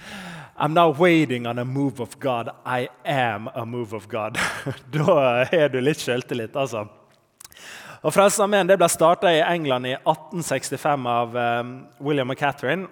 I'm 0.61 0.73
now 0.73 0.89
waiting 0.89 1.47
on 1.47 1.59
a 1.59 1.63
move 1.63 2.01
of 2.01 2.19
God. 2.19 2.49
I 2.65 2.87
am 3.05 3.49
a 3.53 3.65
move 3.65 3.93
of 3.93 4.07
God. 4.07 4.37
da 4.93 5.45
har 5.45 5.69
du 5.69 5.79
litt 5.79 6.01
sjøltillit, 6.01 6.55
altså. 6.57 6.87
Og 8.01 8.13
Frelsesarmeen 8.15 8.65
ble 8.73 8.89
starta 8.89 9.29
i 9.29 9.43
England 9.45 9.91
i 9.91 9.93
1865 9.93 11.05
av 11.05 11.37
um, 11.37 11.71
William 12.01 12.33
og 12.33 12.41
Catherine. 12.41 12.89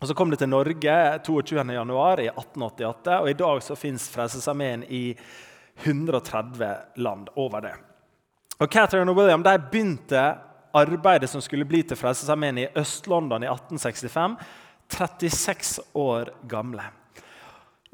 Og 0.00 0.08
Så 0.08 0.14
kom 0.14 0.28
det 0.30 0.42
til 0.42 0.52
Norge 0.52 0.96
22.1.1888, 1.24 3.20
og 3.22 3.30
i 3.30 3.38
dag 3.40 3.62
så 3.64 3.74
fins 3.74 4.10
Frelsesarmeen 4.12 4.84
i 4.92 5.14
130 5.80 6.74
land 7.00 7.32
over 7.36 7.64
det. 7.64 7.72
Og 8.60 8.68
Catherine 8.68 9.10
og 9.10 9.16
William 9.16 9.42
de 9.42 9.56
begynte 9.72 10.26
arbeidet 10.74 11.30
som 11.30 11.42
skulle 11.44 11.66
bli 11.68 11.82
til 11.86 11.98
Frelsesarmeen 11.98 12.58
i 12.64 12.68
Øst-London 12.78 13.44
i 13.46 13.50
1865, 13.50 14.36
36 14.90 15.80
år 15.94 16.32
gamle. 16.50 16.84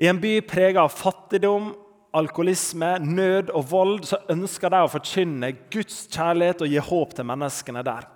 I 0.01 0.09
en 0.09 0.21
by 0.21 0.39
prega 0.49 0.87
av 0.87 0.95
fattigdom, 0.97 1.75
alkoholisme, 2.17 2.95
nød 3.05 3.53
og 3.55 3.67
vold 3.71 4.07
så 4.09 4.19
ønska 4.33 4.71
de 4.73 4.81
å 4.83 4.91
forkynne 4.91 5.53
Guds 5.71 6.07
kjærlighet 6.11 6.65
og 6.65 6.73
gi 6.73 6.81
håp 6.91 7.13
til 7.15 7.29
menneskene 7.29 7.85
der. 7.87 8.09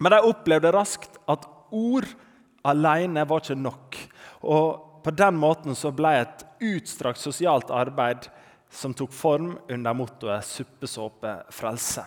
Men 0.00 0.14
de 0.14 0.22
opplevde 0.26 0.72
raskt 0.74 1.20
at 1.30 1.44
ord 1.70 2.08
alene 2.66 3.26
var 3.28 3.44
ikke 3.44 3.58
nok. 3.60 3.98
Og 4.48 5.02
på 5.04 5.14
den 5.18 5.38
måten 5.38 5.76
så 5.78 5.92
ble 5.94 6.14
et 6.22 6.44
utstrakt 6.62 7.20
sosialt 7.20 7.70
arbeid 7.74 8.28
som 8.72 8.94
tok 8.94 9.12
form 9.12 9.58
under 9.68 9.94
mottoet 9.94 10.44
'Suppesåpe 10.44 11.42
frelse'. 11.50 12.04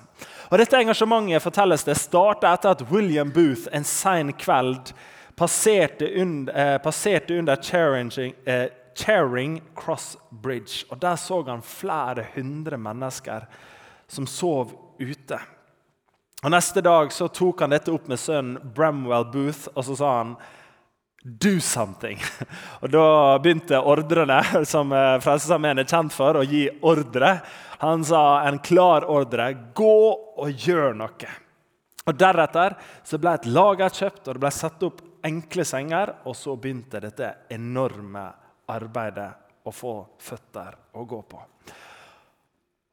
Og 0.51 0.57
Dette 0.57 0.77
engasjementet 0.77 1.41
fortelles 1.41 1.83
det 1.83 1.97
starta 1.97 2.53
etter 2.53 2.69
at 2.69 2.91
William 2.91 3.31
Booth 3.31 3.67
en 3.71 3.83
sen 3.83 4.33
kveld 4.33 4.93
passerte 5.35 6.21
under, 6.21 6.53
eh, 6.53 6.77
passerte 6.77 7.39
under 7.39 7.55
Charing, 7.55 8.11
eh, 8.45 9.59
Cross 9.75 10.17
Bridge. 10.31 10.85
Og 10.89 11.01
Der 11.01 11.15
så 11.15 11.43
han 11.47 11.61
flere 11.61 12.25
hundre 12.35 12.77
mennesker 12.77 13.45
som 14.07 14.27
sov 14.27 14.71
ute. 14.99 15.39
Og 16.43 16.51
Neste 16.51 16.81
dag 16.81 17.11
så 17.11 17.27
tok 17.27 17.59
han 17.59 17.69
dette 17.69 17.91
opp 17.91 18.07
med 18.07 18.19
sønnen 18.19 18.73
Bramwell 18.75 19.25
Booth, 19.25 19.67
og 19.75 19.83
så 19.83 19.95
sa 19.97 20.17
han 20.17 20.35
Do 21.25 21.59
something. 21.59 22.19
Og 22.83 22.91
Da 22.93 23.05
begynte 23.41 23.79
ordrene, 23.81 24.43
som 24.71 24.91
eh, 24.93 25.15
Frelsesarmeen 25.23 25.81
er 25.81 25.89
kjent 25.89 26.13
for, 26.13 26.37
å 26.37 26.45
gi 26.45 26.67
ordre. 26.85 27.39
Han 27.81 28.05
sa 28.05 28.43
en 28.45 28.59
klar 28.61 29.07
ordre 29.09 29.49
gå 29.73 29.97
og 30.37 30.67
gjør 30.67 30.93
noe. 30.99 31.31
Og 32.05 32.13
Deretter 32.13 32.75
så 33.01 33.17
ble 33.17 33.33
et 33.33 33.47
lager 33.49 33.89
kjøpt, 33.89 34.21
og 34.27 34.35
det 34.35 34.43
ble 34.43 34.53
satt 34.53 34.85
opp 34.85 35.01
enkle 35.25 35.65
senger. 35.65 36.13
Og 36.29 36.37
så 36.37 36.53
begynte 36.61 37.01
dette 37.01 37.31
enorme 37.57 38.27
arbeidet 38.69 39.31
å 39.65 39.73
få 39.73 39.97
føtter 40.21 40.77
å 40.93 41.09
gå 41.09 41.23
på. 41.25 41.41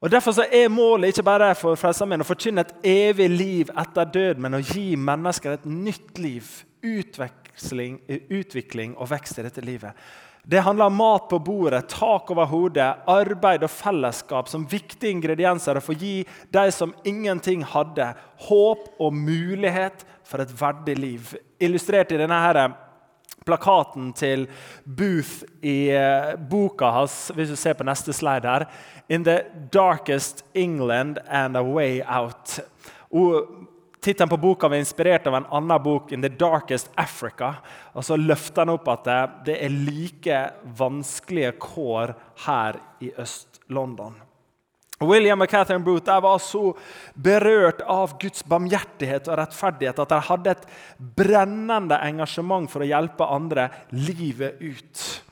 Og 0.03 0.11
Derfor 0.11 0.41
er 0.49 0.73
målet 0.73 1.13
ikke 1.13 1.29
bare 1.29 1.53
for 1.55 1.77
Frelsesarmeen 1.77 2.25
å 2.25 2.27
forkynne 2.27 2.65
et 2.65 2.89
evig 2.89 3.29
liv 3.29 3.77
etter 3.77 4.09
død, 4.17 4.41
men 4.41 4.57
å 4.57 4.65
gi 4.65 4.97
mennesker 4.97 5.61
et 5.61 5.69
nytt 5.69 6.17
liv. 6.17 6.49
Utvekle 6.83 7.42
utvikling 7.71 8.97
og 8.97 9.11
vekst 9.13 9.39
i 9.39 9.47
dette 9.47 9.65
livet. 9.65 9.93
Det 10.43 10.61
handler 10.61 10.85
om 10.91 10.97
mat 10.99 11.29
på 11.31 11.39
bordet, 11.39 11.89
tak 11.89 12.31
over 12.35 12.49
hodet, 12.51 12.89
arbeid 13.07 13.63
og 13.63 13.71
fellesskap 13.71 14.49
som 14.51 14.67
viktige 14.67 15.13
ingredienser 15.15 15.79
å 15.79 15.95
gi 15.95 16.25
de 16.51 16.65
som 16.75 16.95
ingenting 17.07 17.63
hadde, 17.63 18.09
håp 18.49 18.89
og 18.99 19.15
mulighet 19.15 20.03
for 20.27 20.43
et 20.43 20.55
verdig 20.59 20.97
liv. 20.99 21.35
Illustrert 21.63 22.11
i 22.11 22.19
denne 22.19 22.41
her 22.43 22.59
plakaten 23.47 24.11
til 24.19 24.49
Booth 24.85 25.47
i 25.63 25.93
eh, 25.95 26.35
boka 26.51 26.91
hans, 26.99 27.31
hvis 27.35 27.55
du 27.55 27.57
ser 27.59 27.79
på 27.79 27.87
neste 27.87 28.15
slide 28.15 28.49
her, 28.49 28.67
'In 29.09 29.25
the 29.25 29.45
darkest 29.73 30.45
England 30.55 31.19
and 31.29 31.57
a 31.57 31.63
way 31.63 32.03
out'. 32.03 32.61
Tittelen 34.03 34.29
på 34.29 34.37
boka 34.37 34.69
var 34.69 34.77
inspirert 34.77 35.27
av 35.27 35.35
en 35.35 35.47
annen 35.47 35.83
bok, 35.83 36.13
'In 36.13 36.23
the 36.23 36.29
Darkest 36.29 36.91
Africa'. 36.97 37.55
Og 37.95 38.05
så 38.05 38.17
løfter 38.17 38.63
han 38.63 38.75
opp 38.75 38.89
at 38.89 39.05
det, 39.45 39.55
er 39.63 39.69
like 39.69 40.51
vanskelige 40.79 41.53
kår 41.53 42.15
her 42.47 42.81
i 43.01 43.13
Øst-London. 43.15 44.15
William 45.01 45.41
og 45.41 45.49
Catherine 45.49 45.85
Booth 45.85 46.23
var 46.23 46.39
så 46.39 46.77
berørt 47.15 47.83
av 47.87 48.19
Guds 48.19 48.43
barmhjertighet 48.43 49.29
og 49.29 49.39
rettferdighet 49.39 49.99
at 49.99 50.09
de 50.09 50.21
hadde 50.21 50.51
et 50.51 50.67
brennende 50.99 51.99
engasjement 52.03 52.71
for 52.71 52.83
å 52.83 52.91
hjelpe 52.91 53.27
andre 53.27 53.69
livet 53.91 54.59
ut. 54.61 55.23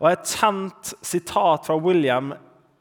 Og 0.00 0.10
Et 0.12 0.36
kjent 0.38 0.94
sitat 1.02 1.66
fra 1.66 1.76
William 1.76 2.32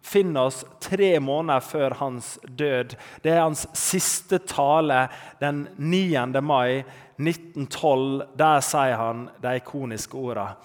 finner 0.09 0.49
oss 0.49 0.63
tre 0.81 1.19
måneder 1.21 1.63
før 1.63 1.95
hans 2.01 2.37
død. 2.43 2.95
Det 3.21 3.31
er 3.33 3.43
hans 3.43 3.67
siste 3.77 4.41
tale 4.49 5.05
den 5.41 5.67
9. 5.77 6.41
mai 6.41 6.83
1912. 7.19 8.23
Der 8.39 8.63
sier 8.65 8.97
han 8.97 9.27
de 9.41 9.55
ikoniske 9.61 10.17
ordene. 10.17 10.57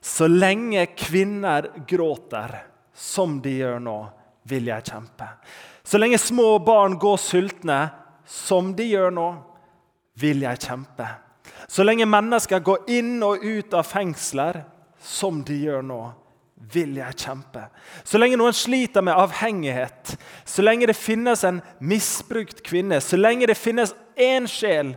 Så 0.00 0.28
lenge 0.28 0.86
kvinner 0.96 1.68
gråter, 1.88 2.54
som 2.94 3.40
de 3.44 3.58
gjør 3.60 3.80
nå, 3.84 3.98
vil 4.48 4.70
jeg 4.70 4.86
kjempe. 4.88 5.26
Så 5.84 6.00
lenge 6.00 6.18
små 6.18 6.54
barn 6.64 6.96
går 7.00 7.18
sultne, 7.20 7.80
som 8.24 8.72
de 8.76 8.86
gjør 8.94 9.12
nå, 9.12 9.28
vil 10.20 10.44
jeg 10.46 10.60
kjempe. 10.64 11.08
Så 11.68 11.84
lenge 11.84 12.08
mennesker 12.08 12.62
går 12.64 12.88
inn 12.96 13.18
og 13.24 13.44
ut 13.44 13.76
av 13.76 13.84
fengsler, 13.88 14.62
som 15.00 15.44
de 15.44 15.56
gjør 15.66 15.84
nå, 15.84 16.00
vil 16.72 16.98
jeg 17.00 17.16
kjempe. 17.24 17.64
Så 18.04 18.20
lenge 18.20 18.38
noen 18.38 18.56
sliter 18.56 19.04
med 19.04 19.16
avhengighet, 19.16 20.14
så 20.44 20.64
lenge 20.64 20.88
det 20.90 20.98
finnes 20.98 21.44
en 21.46 21.60
misbrukt 21.80 22.62
kvinne, 22.66 23.00
så 23.00 23.18
lenge 23.18 23.48
det 23.50 23.58
finnes 23.58 23.94
én 24.20 24.48
sjel 24.50 24.94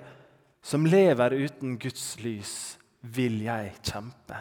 som 0.63 0.85
lever 0.87 1.35
uten 1.45 1.77
Guds 1.79 2.15
lys, 2.23 2.53
vil 3.01 3.41
jeg 3.45 3.73
kjempe. 3.83 4.39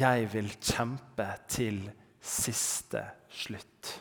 Jeg 0.00 0.28
vil 0.32 0.50
kjempe 0.60 1.26
til 1.50 1.82
siste 2.20 3.02
slutt. 3.32 3.96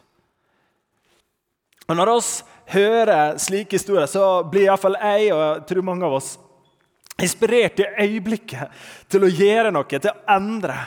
Og 1.89 1.95
Når 1.97 2.11
oss 2.11 2.29
hører 2.69 3.39
slike 3.41 3.79
historier, 3.79 4.05
så 4.05 4.43
blir 4.45 4.67
iallfall 4.67 4.99
jeg 4.99 5.31
og 5.33 5.41
jeg 5.41 5.63
tror 5.71 5.87
mange 5.87 6.05
av 6.05 6.19
oss 6.19 6.35
inspirert 7.19 7.81
i 7.81 7.87
øyeblikket 8.05 8.75
til 9.09 9.25
å 9.25 9.31
gjøre 9.31 9.71
noe, 9.73 9.87
til 9.89 10.11
å 10.11 10.35
endre. 10.35 10.77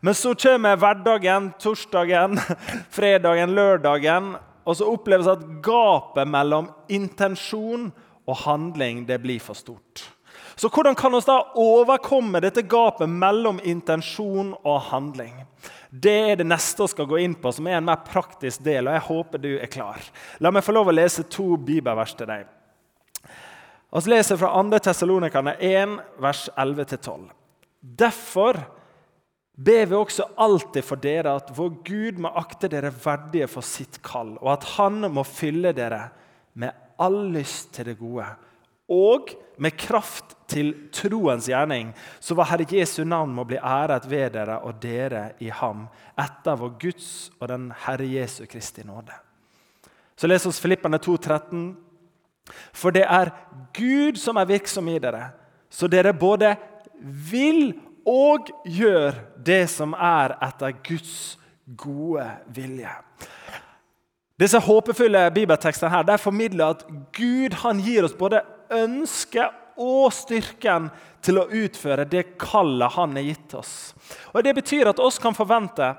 Men 0.00 0.16
så 0.16 0.34
kommer 0.34 0.78
hverdagen, 0.80 1.50
torsdagen, 1.60 2.38
fredagen, 2.96 3.52
lørdagen, 3.54 4.32
og 4.64 4.76
så 4.76 4.88
oppleves 4.88 5.28
at 5.28 5.42
gapet 5.64 6.28
mellom 6.28 6.70
intensjon 6.88 7.90
og 8.28 8.40
handling 8.44 9.04
det 9.08 9.20
blir 9.22 9.42
for 9.42 9.58
stort. 9.58 10.06
Så 10.60 10.68
hvordan 10.68 10.94
kan 10.96 11.12
vi 11.12 11.20
da 11.24 11.38
overkomme 11.56 12.40
dette 12.44 12.62
gapet 12.68 13.08
mellom 13.08 13.60
intensjon 13.64 14.52
og 14.60 14.80
handling? 14.90 15.38
Det 15.90 16.16
er 16.32 16.36
det 16.36 16.46
neste 16.46 16.84
vi 16.84 16.92
skal 16.92 17.08
gå 17.08 17.20
inn 17.24 17.34
på, 17.40 17.52
som 17.52 17.66
er 17.66 17.78
en 17.78 17.86
mer 17.88 18.02
praktisk 18.06 18.62
del. 18.64 18.86
og 18.86 18.94
jeg 18.94 19.06
håper 19.08 19.42
du 19.42 19.50
er 19.56 19.72
klar. 19.72 20.04
La 20.38 20.52
meg 20.52 20.64
få 20.64 20.76
lov 20.76 20.92
å 20.92 20.94
lese 20.94 21.24
to 21.32 21.56
bibelvers 21.56 22.12
til 22.14 22.28
deg. 22.28 22.44
Vi 23.90 24.12
leser 24.12 24.38
fra 24.38 24.52
2. 24.54 24.78
Tessalonikerne 24.84 25.56
1, 25.58 25.96
vers 26.22 26.44
11-12. 26.56 27.24
Derfor 27.80 28.60
ber 29.56 29.86
vi 29.86 29.96
også 29.96 30.28
alltid 30.40 30.84
for 30.86 31.00
dere 31.00 31.34
at 31.36 31.50
vår 31.56 31.72
Gud 31.84 32.20
må 32.22 32.32
akte 32.38 32.70
dere 32.72 32.92
verdige 32.92 33.48
for 33.50 33.66
sitt 33.66 34.00
kall, 34.02 34.36
og 34.40 34.52
at 34.54 34.68
Han 34.76 35.04
må 35.12 35.24
fylle 35.26 35.74
dere 35.76 36.08
med 36.54 36.72
all 37.00 37.26
lyst 37.32 37.74
til 37.74 37.90
det 37.90 37.98
gode, 37.98 38.26
og 38.90 39.30
med 39.60 39.76
kraft 39.78 40.34
til 40.50 40.72
troens 40.92 41.46
gjerning, 41.50 41.92
så 42.18 42.34
hva 42.34 42.46
Herre 42.48 42.66
Jesu 42.72 43.04
navn 43.04 43.32
må 43.36 43.44
bli 43.46 43.58
æret 43.60 44.08
ved 44.10 44.32
dere 44.34 44.58
og 44.66 44.80
dere 44.82 45.34
i 45.38 45.50
ham, 45.52 45.86
etter 46.18 46.58
vår 46.58 46.72
Guds 46.80 47.10
og 47.38 47.48
den 47.52 47.68
Herre 47.84 48.08
Jesu 48.08 48.46
Kristi 48.50 48.82
nåde. 48.86 49.14
Så 50.16 50.28
les 50.28 50.44
oss 50.46 50.60
Filippene 50.60 50.98
13. 50.98 51.76
For 52.72 52.90
det 52.90 53.06
er 53.06 53.30
Gud 53.76 54.18
som 54.18 54.36
er 54.36 54.48
virksom 54.48 54.88
i 54.88 54.98
dere, 54.98 55.30
så 55.70 55.86
dere 55.86 56.12
både 56.12 56.56
vil 57.00 57.72
og 58.10 58.50
gjør 58.66 59.14
det 59.38 59.64
som 59.70 59.94
er 59.94 60.34
etter 60.42 60.74
Guds 60.86 61.14
gode 61.78 62.26
vilje. 62.54 62.90
Disse 64.40 64.58
håpefulle 64.64 65.26
bibeltekstene 65.36 65.92
her, 65.92 66.06
der 66.08 66.20
formidler 66.20 66.74
at 66.74 66.84
Gud 67.16 67.58
han 67.62 67.82
gir 67.84 68.06
oss 68.08 68.16
både 68.16 68.40
ønske 68.72 69.44
og 69.80 70.10
styrken 70.14 70.88
til 71.24 71.40
å 71.40 71.48
utføre 71.48 72.06
det 72.08 72.38
kallet 72.40 72.96
han 72.96 73.16
har 73.18 73.26
gitt 73.28 73.54
oss. 73.58 73.74
Og 74.32 74.42
Det 74.44 74.54
betyr 74.56 74.90
at 74.90 75.02
oss 75.02 75.20
kan 75.20 75.36
forvente 75.36 75.92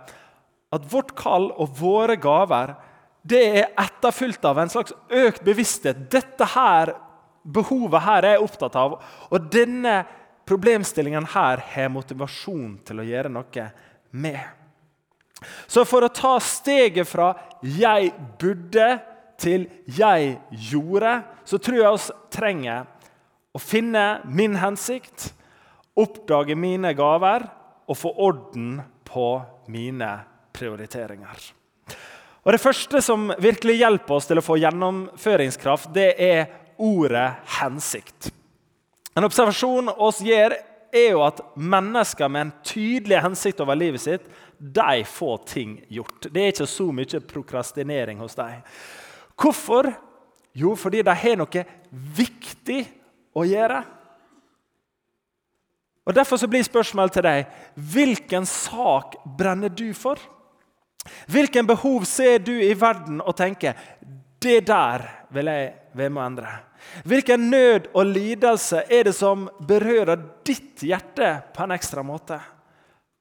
at 0.71 0.87
vårt 0.91 1.13
kall 1.19 1.51
og 1.51 1.77
våre 1.79 2.17
gaver 2.19 2.75
det 3.21 3.41
er 3.61 3.73
etterfulgt 3.77 4.45
av 4.49 4.57
en 4.57 4.71
slags 4.71 4.95
økt 5.13 5.43
bevissthet. 5.45 6.07
Dette 6.09 6.47
her, 6.55 6.95
behovet 7.45 8.01
her 8.01 8.25
er 8.25 8.35
jeg 8.35 8.47
opptatt 8.47 8.77
av. 8.79 8.95
Og 9.29 9.51
denne 9.53 9.99
problemstillingen 10.45 11.25
her 11.33 11.61
har 11.73 11.93
motivasjon 11.93 12.79
til 12.85 13.01
å 13.01 13.07
gjøre 13.07 13.31
noe 13.31 13.67
med. 14.11 14.41
Så 15.67 15.85
for 15.89 16.05
å 16.05 16.13
ta 16.13 16.37
steget 16.39 17.07
fra 17.07 17.33
'jeg 17.61 18.13
burde' 18.39 19.01
til 19.37 19.67
'jeg 19.85 20.39
gjorde', 20.51 21.23
så 21.45 21.57
tror 21.57 21.77
jeg 21.77 21.93
vi 21.97 22.13
trenger 22.29 22.85
å 23.55 23.59
finne 23.59 24.21
min 24.25 24.55
hensikt, 24.55 25.33
oppdage 25.97 26.55
mine 26.55 26.93
gaver 26.93 27.49
og 27.87 27.97
få 27.97 28.13
orden 28.17 28.81
på 29.03 29.41
mine 29.67 30.23
prioriteringer. 30.53 31.51
Og 32.45 32.51
Det 32.51 32.61
første 32.61 33.01
som 33.01 33.31
virkelig 33.37 33.77
hjelper 33.77 34.15
oss 34.15 34.25
til 34.25 34.37
å 34.37 34.45
få 34.45 34.57
gjennomføringskraft, 34.57 35.93
det 35.93 36.15
er 36.17 36.47
ordet 36.77 37.35
'hensikt'. 37.45 38.40
En 39.15 39.27
observasjon 39.27 39.91
oss 39.97 40.21
gjør, 40.23 40.55
er 40.91 41.13
jo 41.13 41.21
at 41.23 41.39
mennesker 41.55 42.31
med 42.31 42.45
en 42.45 42.53
tydelig 42.67 43.21
hensikt 43.23 43.61
over 43.63 43.77
livet 43.79 44.03
sitt, 44.03 44.25
de 44.59 45.03
får 45.07 45.37
ting 45.47 45.77
gjort. 45.89 46.27
Det 46.27 46.41
er 46.41 46.51
ikke 46.53 46.67
så 46.69 46.87
mye 46.95 47.21
prokrastinering 47.27 48.19
hos 48.21 48.35
dem. 48.37 48.59
Hvorfor? 49.39 49.89
Jo, 50.53 50.75
fordi 50.75 51.01
de 51.07 51.15
har 51.15 51.39
noe 51.39 51.63
viktig 51.91 52.81
å 53.33 53.45
gjøre. 53.47 53.79
Og 56.05 56.15
Derfor 56.17 56.47
blir 56.49 56.65
spørsmålet 56.65 57.15
til 57.15 57.25
deg 57.25 57.57
hvilken 57.93 58.47
sak 58.49 59.15
brenner 59.37 59.71
du 59.71 59.93
for? 59.95 60.19
Hvilken 61.31 61.67
behov 61.69 62.05
ser 62.09 62.41
du 62.43 62.53
i 62.53 62.73
verden 62.77 63.21
og 63.23 63.37
tenker 63.37 63.77
det 64.41 64.59
der 64.67 65.05
vil 65.33 65.49
jeg 65.49 65.69
endre? 65.95 66.49
Hvilken 67.05 67.49
nød 67.49 67.91
og 67.93 68.05
lidelse 68.05 68.83
er 68.89 69.03
det 69.03 69.15
som 69.15 69.49
berører 69.59 70.19
ditt 70.43 70.83
hjerte 70.83 71.41
på 71.53 71.63
en 71.63 71.75
ekstra 71.75 72.03
måte? 72.03 72.39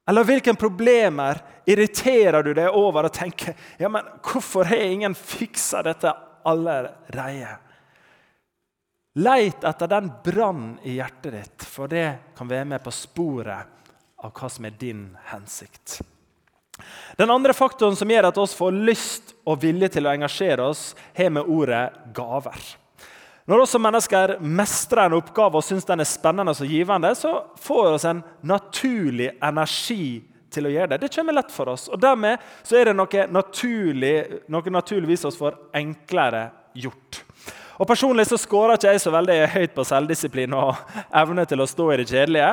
Eller 0.09 0.27
hvilke 0.27 0.55
problemer 0.59 1.39
irriterer 1.71 2.43
du 2.43 2.53
deg 2.57 2.75
over 2.75 3.07
og 3.07 3.15
tenker 3.15 3.55
ja, 3.79 3.89
men 3.89 4.07
hvorfor 4.25 4.67
har 4.67 4.81
ingen 4.83 5.15
fiksa 5.15 5.85
dette 5.87 6.13
allerede? 6.49 7.59
Leit 9.21 9.65
etter 9.67 9.91
den 9.91 10.11
brannen 10.25 10.79
i 10.87 10.97
hjertet 10.97 11.35
ditt, 11.35 11.67
for 11.67 11.91
det 11.91 12.35
kan 12.39 12.49
være 12.51 12.69
med 12.73 12.83
på 12.83 12.95
sporet 12.95 13.93
av 14.21 14.33
hva 14.35 14.51
som 14.53 14.67
er 14.69 14.77
din 14.79 15.09
hensikt. 15.33 16.01
Den 17.19 17.33
andre 17.33 17.55
faktoren 17.57 17.99
som 17.99 18.11
gjør 18.11 18.31
at 18.31 18.39
oss 18.41 18.57
får 18.59 18.79
lyst 18.91 19.35
og 19.49 19.61
vilje 19.63 19.91
til 19.97 20.07
å 20.07 20.13
engasjere 20.15 20.69
oss, 20.73 20.93
har 21.17 21.33
med 21.35 21.49
ordet 21.49 21.89
gaver. 22.17 22.61
Når 23.51 23.65
også 23.65 23.81
mennesker 23.83 24.37
mestrer 24.45 25.09
en 25.09 25.17
oppgave 25.17 25.59
og 25.59 25.65
syns 25.67 25.89
den 25.89 26.05
er 26.05 26.09
spennende 26.09 26.53
og 26.55 26.71
givende, 26.71 27.11
så 27.19 27.33
får 27.59 27.89
vi 27.89 28.11
en 28.13 28.21
naturlig 28.47 29.33
energi 29.43 30.21
til 30.55 30.67
å 30.67 30.73
gjøre 30.75 30.93
det. 30.93 31.01
Det 31.03 31.13
kommer 31.15 31.35
lett 31.35 31.51
for 31.55 31.73
oss. 31.73 31.89
og 31.91 31.99
Dermed 32.03 32.43
så 32.67 32.79
er 32.79 32.91
det 32.91 32.97
noe, 32.99 33.27
naturlig, 33.31 34.15
noe 34.51 34.75
naturligvis 34.77 35.27
oss 35.27 35.39
får 35.41 35.59
enklere 35.81 36.49
gjort. 36.79 37.25
Og 37.81 37.89
Personlig 37.89 38.27
så 38.29 38.37
skårer 38.39 38.77
ikke 38.77 38.93
jeg 38.93 39.01
så 39.01 39.13
veldig 39.15 39.39
høyt 39.55 39.75
på 39.77 39.87
selvdisiplin 39.89 40.55
og 40.55 40.77
evne 41.17 41.47
til 41.49 41.63
å 41.63 41.69
stå 41.71 41.87
i 41.91 42.01
det 42.03 42.11
kjedelige. 42.11 42.51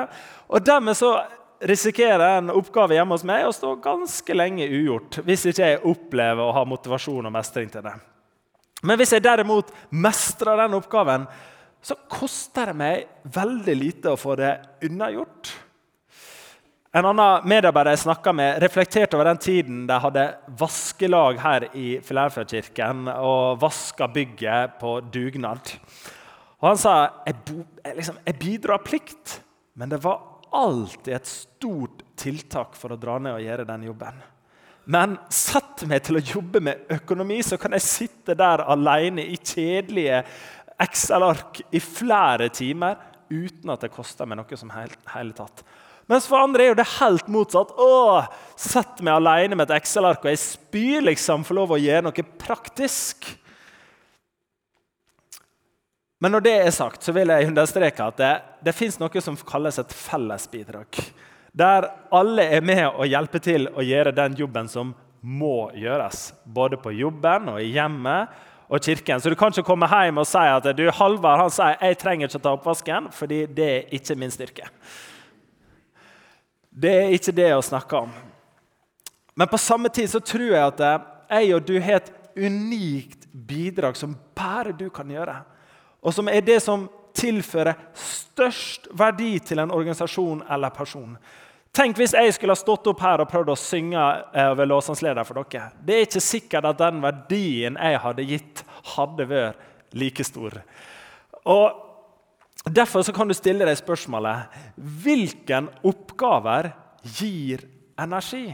Og 0.47 0.63
Dermed 0.63 0.95
så 0.97 1.11
risikerer 1.59 2.37
en 2.37 2.51
oppgave 2.53 2.97
hjemme 2.97 3.15
hos 3.15 3.25
meg 3.27 3.47
å 3.47 3.53
stå 3.55 3.73
ganske 3.83 4.35
lenge 4.35 4.67
ugjort 4.67 5.19
hvis 5.25 5.47
ikke 5.49 5.71
jeg 5.71 5.83
opplever 5.89 6.43
å 6.43 6.53
ha 6.55 6.65
motivasjon 6.67 7.29
og 7.29 7.33
mestring 7.33 7.71
til 7.73 7.85
det. 7.85 7.95
Men 8.85 8.99
hvis 8.99 9.15
jeg 9.15 9.25
derimot 9.25 9.71
mestrer 9.89 10.59
den 10.61 10.77
oppgaven, 10.77 11.25
så 11.81 11.95
koster 12.11 12.69
det 12.69 12.77
meg 12.77 13.31
veldig 13.33 13.77
lite 13.77 14.13
å 14.13 14.19
få 14.19 14.35
det 14.37 14.53
unnagjort. 14.85 15.53
En 16.97 17.05
annen 17.05 17.43
medarbeider 17.49 17.93
jeg 17.93 18.05
snakka 18.05 18.31
med, 18.33 18.61
reflekterte 18.63 19.17
over 19.17 19.29
den 19.29 19.41
tiden 19.43 19.81
de 19.89 19.97
hadde 20.01 20.23
vaskelag 20.57 21.41
her 21.43 21.67
i 21.77 21.97
Filadelfia-kirken 22.05 23.09
og 23.17 23.59
vaska 23.61 24.07
bygget 24.13 24.77
på 24.81 24.95
dugnad. 25.13 25.73
Og 26.57 26.69
Han 26.71 26.79
sa 26.81 26.95
jeg, 27.27 27.37
bo, 27.45 27.59
jeg, 27.83 27.97
liksom, 27.99 28.17
jeg 28.25 28.39
bidro 28.41 28.77
av 28.77 28.85
plikt, 28.87 29.37
men 29.77 29.91
det 29.93 30.01
var 30.01 30.36
alltid 30.57 31.13
et 31.15 31.29
stort 31.29 32.03
tiltak 32.17 32.75
for 32.77 32.93
å 32.93 32.99
dra 32.99 33.17
ned 33.21 33.37
og 33.37 33.45
gjøre 33.45 33.67
den 33.69 33.87
jobben. 33.89 34.19
Men 34.87 35.17
sett 35.33 35.83
meg 35.89 36.05
til 36.07 36.17
å 36.19 36.23
jobbe 36.23 36.61
med 36.63 36.93
økonomi, 36.95 37.41
så 37.43 37.59
kan 37.59 37.75
jeg 37.75 37.83
sitte 37.83 38.37
der 38.39 38.63
alene 38.63 39.25
i 39.27 39.35
kjedelige 39.35 40.21
Excel-ark 40.79 41.59
i 41.75 41.81
flere 41.83 42.47
timer 42.53 42.95
uten 43.27 43.73
at 43.73 43.83
det 43.83 43.91
koster 43.91 44.29
meg 44.29 44.39
noe 44.39 44.59
som 44.59 44.71
hele 44.71 45.35
tatt. 45.35 45.65
Mens 46.07 46.27
for 46.29 46.39
andre 46.39 46.63
er 46.63 46.71
jo 46.71 46.77
det 46.79 46.87
helt 47.01 47.27
motsatt. 47.31 47.73
Å, 47.75 48.23
Sett 48.55 49.01
meg 49.03 49.17
alene 49.17 49.57
med 49.57 49.67
et 49.67 49.81
Excel-ark, 49.81 50.23
og 50.23 50.31
jeg 50.31 50.39
spyr 50.39 51.03
liksom 51.09 51.43
for 51.45 51.59
lov 51.59 51.75
å 51.75 51.81
gjøre 51.81 52.07
noe 52.07 52.27
praktisk. 52.39 53.27
Men 56.17 56.33
når 56.33 56.45
det 56.47 56.53
er 56.57 56.73
sagt, 56.73 57.03
så 57.05 57.13
vil 57.13 57.29
jeg 57.29 57.49
understreke 57.51 58.05
at 58.09 58.17
det, 58.17 58.33
det 58.65 58.73
fins 58.73 58.97
noe 58.97 59.21
som 59.21 59.37
kalles 59.47 59.77
et 59.77 59.93
fellesbidrag. 59.93 61.01
Der 61.57 61.89
alle 62.13 62.45
er 62.57 62.63
med 62.65 62.85
og 62.89 63.05
hjelper 63.09 63.41
til 63.43 63.67
å 63.69 63.85
gjøre 63.85 64.15
den 64.17 64.37
jobben 64.37 64.69
som 64.69 64.95
må 65.21 65.69
gjøres. 65.77 66.31
Både 66.43 66.79
på 66.81 66.93
jobben 66.97 67.51
og 67.53 67.61
i 67.61 67.71
hjemmet 67.73 68.33
og 68.67 68.83
kirken. 68.83 69.21
Så 69.21 69.29
du 69.29 69.37
kan 69.39 69.53
ikke 69.53 69.65
komme 69.67 69.89
hjem 69.89 70.21
og 70.21 70.27
si 70.27 70.41
at 70.41 70.69
du, 70.77 70.87
Halvard 70.93 71.43
han 71.45 71.53
sier 71.53 71.77
jeg 71.81 71.99
trenger 72.01 72.29
ikke 72.29 72.41
å 72.41 72.45
ta 72.45 72.55
oppvasken, 72.57 73.11
fordi 73.15 73.43
det 73.57 73.67
er 73.73 73.93
ikke 73.97 74.17
min 74.19 74.33
styrke. 74.33 74.69
Det 76.69 76.93
er 76.93 77.13
ikke 77.15 77.33
det 77.33 77.51
å 77.55 77.65
snakke 77.65 78.03
om. 78.05 78.11
Men 79.37 79.49
på 79.49 79.59
samme 79.61 79.89
tid 79.93 80.09
så 80.11 80.21
tror 80.21 80.49
jeg 80.49 80.61
at 80.61 80.83
jeg 81.29 81.53
og 81.55 81.65
du 81.65 81.75
har 81.81 82.01
et 82.01 82.11
unikt 82.37 83.25
bidrag 83.31 83.97
som 83.97 84.13
bare 84.37 84.73
du 84.77 84.87
kan 84.93 85.09
gjøre. 85.09 85.39
Og 86.03 86.13
som 86.13 86.29
er 86.29 86.45
det 86.45 86.59
som 86.63 86.87
tilfører 87.17 87.77
størst 87.97 88.91
verdi 88.97 89.37
til 89.41 89.63
en 89.63 89.73
organisasjon 89.73 90.43
eller 90.53 90.73
person. 90.75 91.15
Tenk 91.73 91.97
hvis 91.97 92.13
jeg 92.17 92.33
skulle 92.33 92.53
ha 92.53 92.59
stått 92.59 92.87
opp 92.89 93.01
her 93.05 93.21
og 93.21 93.29
prøvd 93.29 93.51
å 93.53 93.57
synge 93.59 94.01
over 94.01 94.55
ved 94.57 94.69
låsangsleder 94.71 95.27
for 95.27 95.41
dere. 95.41 95.71
Det 95.81 95.95
er 95.95 96.05
ikke 96.07 96.23
sikkert 96.23 96.69
at 96.69 96.79
den 96.81 97.01
verdien 97.03 97.77
jeg 97.77 97.99
hadde 98.05 98.29
gitt, 98.29 98.63
hadde 98.95 99.27
vært 99.29 99.67
like 99.97 100.25
stor. 100.25 100.61
Og 101.47 101.83
Derfor 102.67 103.03
kan 103.15 103.29
du 103.29 103.35
stille 103.37 103.63
deg 103.67 103.77
spørsmålet 103.79 104.55
hvilken 104.75 105.69
oppgaver 105.87 106.71
gir 107.15 107.63
energi? 107.99 108.49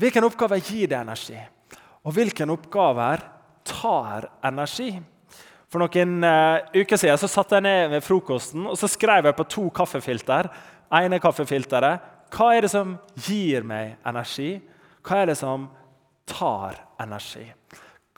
Hvilken 0.00 0.24
oppgave 0.24 0.60
gir 0.64 0.88
det 0.88 0.96
energi? 0.96 1.36
Og 2.06 2.14
hvilken 2.16 2.52
oppgaver 2.54 3.20
tar 3.68 4.30
energi? 4.46 4.94
For 5.70 5.82
noen 5.82 6.24
uh, 6.26 6.58
uker 6.74 6.98
siden 6.98 7.18
så 7.20 7.28
satte 7.30 7.58
jeg 7.58 7.66
ned 7.66 7.92
ved 7.92 8.02
frokosten 8.02 8.66
og 8.66 8.78
så 8.78 8.90
skrev 8.90 9.28
jeg 9.28 9.38
på 9.38 9.46
to 9.54 9.68
kaffefilter 9.74 10.50
ene 10.98 11.20
kaffefilteret. 11.22 12.08
Hva 12.30 12.50
er 12.54 12.64
det 12.64 12.72
som 12.72 12.96
gir 13.26 13.66
meg 13.66 13.96
energi? 14.06 14.56
Hva 15.06 15.22
er 15.22 15.30
det 15.30 15.38
som 15.38 15.68
tar 16.30 16.78
energi? 17.02 17.46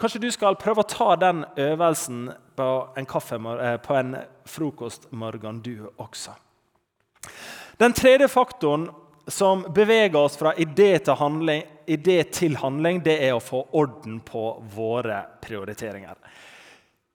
Kanskje 0.01 0.23
du 0.25 0.31
skal 0.35 0.57
prøve 0.61 0.83
å 0.83 0.88
ta 0.88 1.12
den 1.21 1.45
øvelsen 1.61 2.25
på 2.57 2.69
en, 2.97 3.07
kaffe, 3.07 3.37
eh, 3.37 3.77
på 3.81 3.95
en 3.97 4.17
frokostmorgen, 4.49 5.61
du 5.62 5.87
også. 5.97 6.35
Den 7.79 7.93
tredje 7.93 8.29
faktoren 8.29 8.88
som 9.29 9.62
beveger 9.73 10.19
oss 10.19 10.37
fra 10.37 10.55
idé 10.59 10.97
til, 10.99 11.15
handling, 11.15 11.62
idé 11.87 12.23
til 12.25 12.57
handling, 12.59 13.01
det 13.05 13.21
er 13.23 13.37
å 13.37 13.45
få 13.45 13.62
orden 13.79 14.19
på 14.27 14.47
våre 14.75 15.23
prioriteringer. 15.45 16.19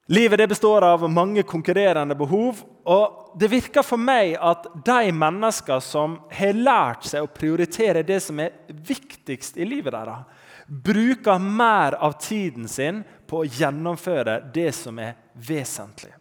Livet 0.09 0.37
det 0.37 0.47
består 0.47 0.81
av 0.81 1.09
mange 1.11 1.43
konkurrerende 1.43 2.15
behov. 2.15 2.61
og 2.83 3.31
Det 3.39 3.49
virker 3.51 3.83
for 3.83 3.99
meg 3.99 4.37
at 4.39 4.69
de 4.85 5.11
mennesker 5.11 5.81
som 5.83 6.15
har 6.31 6.55
lært 6.55 7.09
seg 7.09 7.25
å 7.25 7.31
prioritere 7.31 8.05
det 8.07 8.21
som 8.23 8.39
er 8.39 8.55
viktigst 8.67 9.59
i 9.59 9.67
livet 9.67 9.91
deres, 9.91 10.23
bruker 10.67 11.39
mer 11.39 11.97
av 11.99 12.15
tiden 12.23 12.67
sin 12.71 13.03
på 13.27 13.41
å 13.41 13.49
gjennomføre 13.51 14.39
det 14.55 14.71
som 14.75 14.99
er 14.99 15.19
vesentlig. 15.33 16.13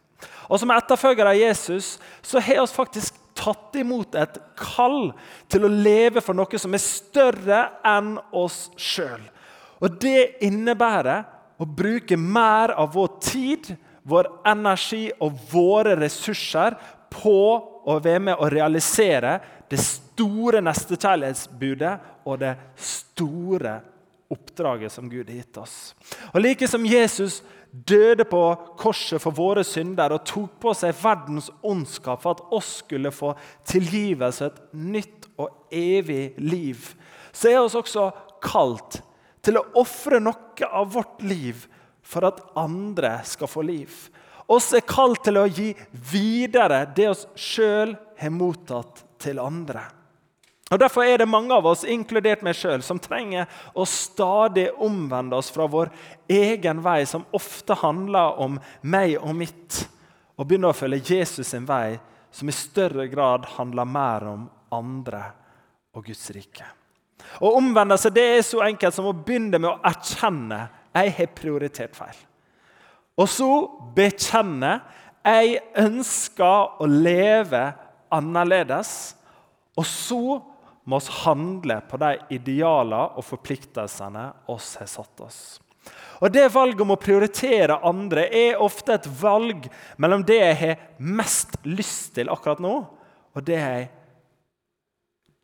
Og 0.51 0.59
Som 0.59 0.75
etterfølgere 0.75 1.31
av 1.31 1.39
Jesus 1.39 1.99
så 2.23 2.43
har 2.43 2.67
vi 2.67 2.75
faktisk 2.75 3.23
tatt 3.39 3.79
imot 3.79 4.15
et 4.19 4.39
kall 4.59 5.13
til 5.49 5.67
å 5.67 5.71
leve 5.71 6.23
for 6.25 6.35
noe 6.35 6.59
som 6.59 6.75
er 6.75 6.83
større 6.83 7.63
enn 7.87 8.17
oss 8.35 8.67
sjøl. 8.81 9.23
Og 9.79 9.99
det 10.01 10.43
innebærer 10.43 11.36
å 11.59 11.67
bruke 11.67 12.17
mer 12.17 12.75
av 12.77 12.93
vår 12.95 13.11
tid, 13.23 13.73
vår 14.07 14.29
energi 14.47 15.09
og 15.23 15.39
våre 15.51 15.97
ressurser 15.99 16.77
på 17.13 17.39
å 17.87 17.99
være 18.03 18.23
med 18.29 18.43
å 18.43 18.51
realisere 18.51 19.39
det 19.71 19.81
store 19.83 20.63
nestekjærlighetsbudet 20.63 21.95
og 22.27 22.41
det 22.43 22.55
store 22.79 23.79
oppdraget 24.31 24.93
som 24.93 25.11
Gud 25.11 25.29
har 25.31 25.39
gitt 25.39 25.59
oss. 25.63 25.95
Og 26.35 26.41
Like 26.43 26.69
som 26.69 26.87
Jesus 26.87 27.41
døde 27.71 28.25
på 28.29 28.43
korset 28.79 29.21
for 29.23 29.37
våre 29.37 29.65
synder 29.67 30.15
og 30.17 30.25
tok 30.27 30.57
på 30.63 30.73
seg 30.75 30.97
verdens 30.99 31.51
ondskap 31.67 32.23
for 32.23 32.37
at 32.37 32.55
oss 32.55 32.79
skulle 32.83 33.13
få 33.15 33.35
tilgivelse, 33.69 34.51
et 34.51 34.75
nytt 34.75 35.29
og 35.37 35.51
evig 35.71 36.35
liv, 36.41 36.93
så 37.33 37.53
er 37.53 37.61
oss 37.61 37.77
også 37.79 38.09
kalt 38.43 39.01
til 39.47 39.61
å 39.61 39.67
ofre 39.79 40.19
noe 40.23 40.69
av 40.69 40.91
vårt 40.97 41.23
liv 41.23 41.67
for 42.07 42.27
at 42.27 42.43
andre 42.59 43.19
skal 43.27 43.51
få 43.51 43.63
liv. 43.67 43.93
Oss 44.47 44.73
er 44.79 44.87
kalt 44.87 45.25
til 45.27 45.41
å 45.41 45.47
gi 45.51 45.73
videre 45.91 46.85
det 46.95 47.09
oss 47.11 47.27
sjøl 47.35 47.97
har 48.19 48.35
mottatt 48.35 49.03
til 49.23 49.41
andre. 49.43 49.83
Og 50.71 50.81
Derfor 50.83 51.07
er 51.07 51.21
det 51.23 51.29
mange 51.31 51.55
av 51.55 51.67
oss, 51.71 51.85
inkludert 51.87 52.43
meg 52.43 52.57
sjøl, 52.59 52.83
som 52.83 52.99
trenger 52.99 53.47
å 53.75 53.85
stadig 53.87 54.67
omvende 54.83 55.39
oss 55.39 55.53
fra 55.55 55.69
vår 55.71 55.93
egen 56.31 56.81
vei, 56.83 57.05
som 57.07 57.27
ofte 57.39 57.77
handler 57.79 58.41
om 58.43 58.59
meg 58.83 59.15
og 59.21 59.37
mitt, 59.39 59.85
og 60.35 60.47
begynne 60.47 60.73
å 60.73 60.77
følge 60.77 61.15
Jesus 61.15 61.53
sin 61.55 61.69
vei, 61.69 62.01
som 62.35 62.51
i 62.51 62.55
større 62.55 63.07
grad 63.09 63.47
handler 63.55 63.87
mer 63.87 64.27
om 64.33 64.51
andre 64.75 65.23
og 65.95 66.11
Guds 66.11 66.27
rike. 66.35 66.67
Å 67.41 67.53
omvende 67.59 67.99
seg 68.01 68.15
det 68.17 68.27
er 68.37 68.45
så 68.47 68.63
enkelt 68.67 68.97
som 68.97 69.09
å 69.11 69.17
begynne 69.17 69.61
med 69.61 69.71
å 69.71 69.81
erkjenne 69.87 70.67
jeg 70.97 71.13
har 71.19 71.35
prioritert 71.37 71.97
feil. 71.97 72.17
Og 73.17 73.29
så 73.33 73.51
bekjenne 73.97 74.79
jeg 75.27 75.61
ønsker 75.81 76.81
å 76.83 76.89
leve 76.89 77.63
annerledes. 78.15 78.91
Og 79.77 79.87
så 79.89 80.23
må 80.87 81.01
vi 81.03 81.15
handle 81.25 81.81
på 81.91 81.99
de 82.01 82.13
idealer 82.37 83.17
og 83.19 83.27
forpliktelsene 83.27 84.29
oss 84.53 84.77
har 84.81 84.91
satt 84.91 85.25
oss. 85.25 85.41
Og 86.23 86.33
Det 86.33 86.47
valget 86.53 86.81
om 86.83 86.95
å 86.95 87.01
prioritere 87.01 87.81
andre 87.87 88.27
er 88.33 88.63
ofte 88.63 88.95
et 88.95 89.09
valg 89.21 89.67
mellom 90.01 90.25
det 90.27 90.39
jeg 90.41 90.57
har 90.63 90.87
mest 90.99 91.59
lyst 91.67 92.15
til 92.17 92.31
akkurat 92.33 92.63
nå, 92.63 92.77
og 93.37 93.45
det 93.45 93.59
jeg 93.61 93.91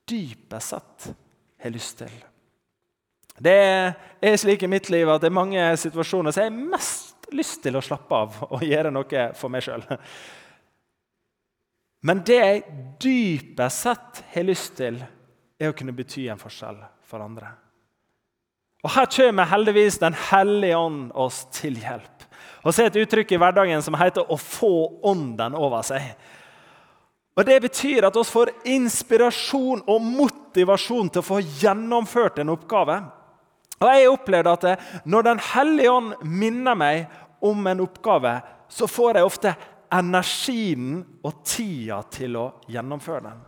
dypest 0.09 0.73
sett 0.73 1.13
har 1.63 1.75
lyst 1.75 1.99
til. 2.03 2.13
Det 3.43 3.57
er 4.23 4.37
slik 4.39 4.63
i 4.63 4.71
mitt 4.71 4.91
liv 4.93 5.09
at 5.09 5.23
det 5.23 5.31
er 5.31 5.41
mange 5.41 5.65
situasjoner 5.81 6.35
som 6.35 6.45
jeg 6.45 6.53
har 6.53 6.71
mest 6.77 7.33
lyst 7.33 7.63
til 7.65 7.79
å 7.79 7.85
slappe 7.85 8.15
av 8.15 8.39
og 8.51 8.65
gjøre 8.67 8.93
noe 8.93 9.27
for 9.39 9.53
meg 9.53 9.65
sjøl. 9.65 9.85
Men 12.03 12.23
det 12.27 12.39
jeg 12.39 12.63
dypest 13.03 13.85
sett 13.87 14.23
har 14.35 14.47
lyst 14.47 14.77
til, 14.81 14.99
er 15.63 15.71
å 15.71 15.77
kunne 15.79 15.95
bety 15.95 16.27
en 16.33 16.41
forskjell 16.41 16.81
for 17.07 17.23
andre. 17.23 17.53
Og 18.83 18.91
Her 18.91 19.07
kommer 19.15 19.47
heldigvis 19.47 20.01
Den 20.03 20.17
hellige 20.31 20.77
ånd 20.77 21.13
oss 21.15 21.45
til 21.55 21.79
hjelp. 21.79 22.27
Og 22.67 22.75
så 22.75 22.83
er 22.83 22.91
et 22.91 23.01
uttrykk 23.05 23.35
i 23.35 23.39
hverdagen 23.39 23.83
som 23.83 23.95
heter 23.95 24.27
'å 24.27 24.37
få 24.39 25.01
ånden 25.03 25.55
over 25.55 25.83
seg'. 25.83 26.15
Og 27.37 27.45
Det 27.49 27.61
betyr 27.65 28.05
at 28.05 28.17
vi 28.17 28.25
får 28.29 28.51
inspirasjon 28.69 29.83
og 29.89 30.05
motivasjon 30.05 31.09
til 31.11 31.23
å 31.23 31.27
få 31.27 31.41
gjennomført 31.41 32.43
en 32.43 32.53
oppgave. 32.53 32.99
Og 33.81 33.89
Jeg 33.89 34.11
opplevde 34.11 34.53
at 34.53 35.07
når 35.07 35.23
Den 35.23 35.39
hellige 35.53 35.93
ånd 35.93 36.15
minner 36.23 36.75
meg 36.75 37.07
om 37.41 37.67
en 37.67 37.81
oppgave, 37.81 38.41
så 38.69 38.87
får 38.87 39.17
jeg 39.17 39.29
ofte 39.29 39.55
energien 39.93 41.03
og 41.25 41.43
tida 41.45 42.03
til 42.13 42.37
å 42.41 42.47
gjennomføre 42.71 43.25
den. 43.27 43.41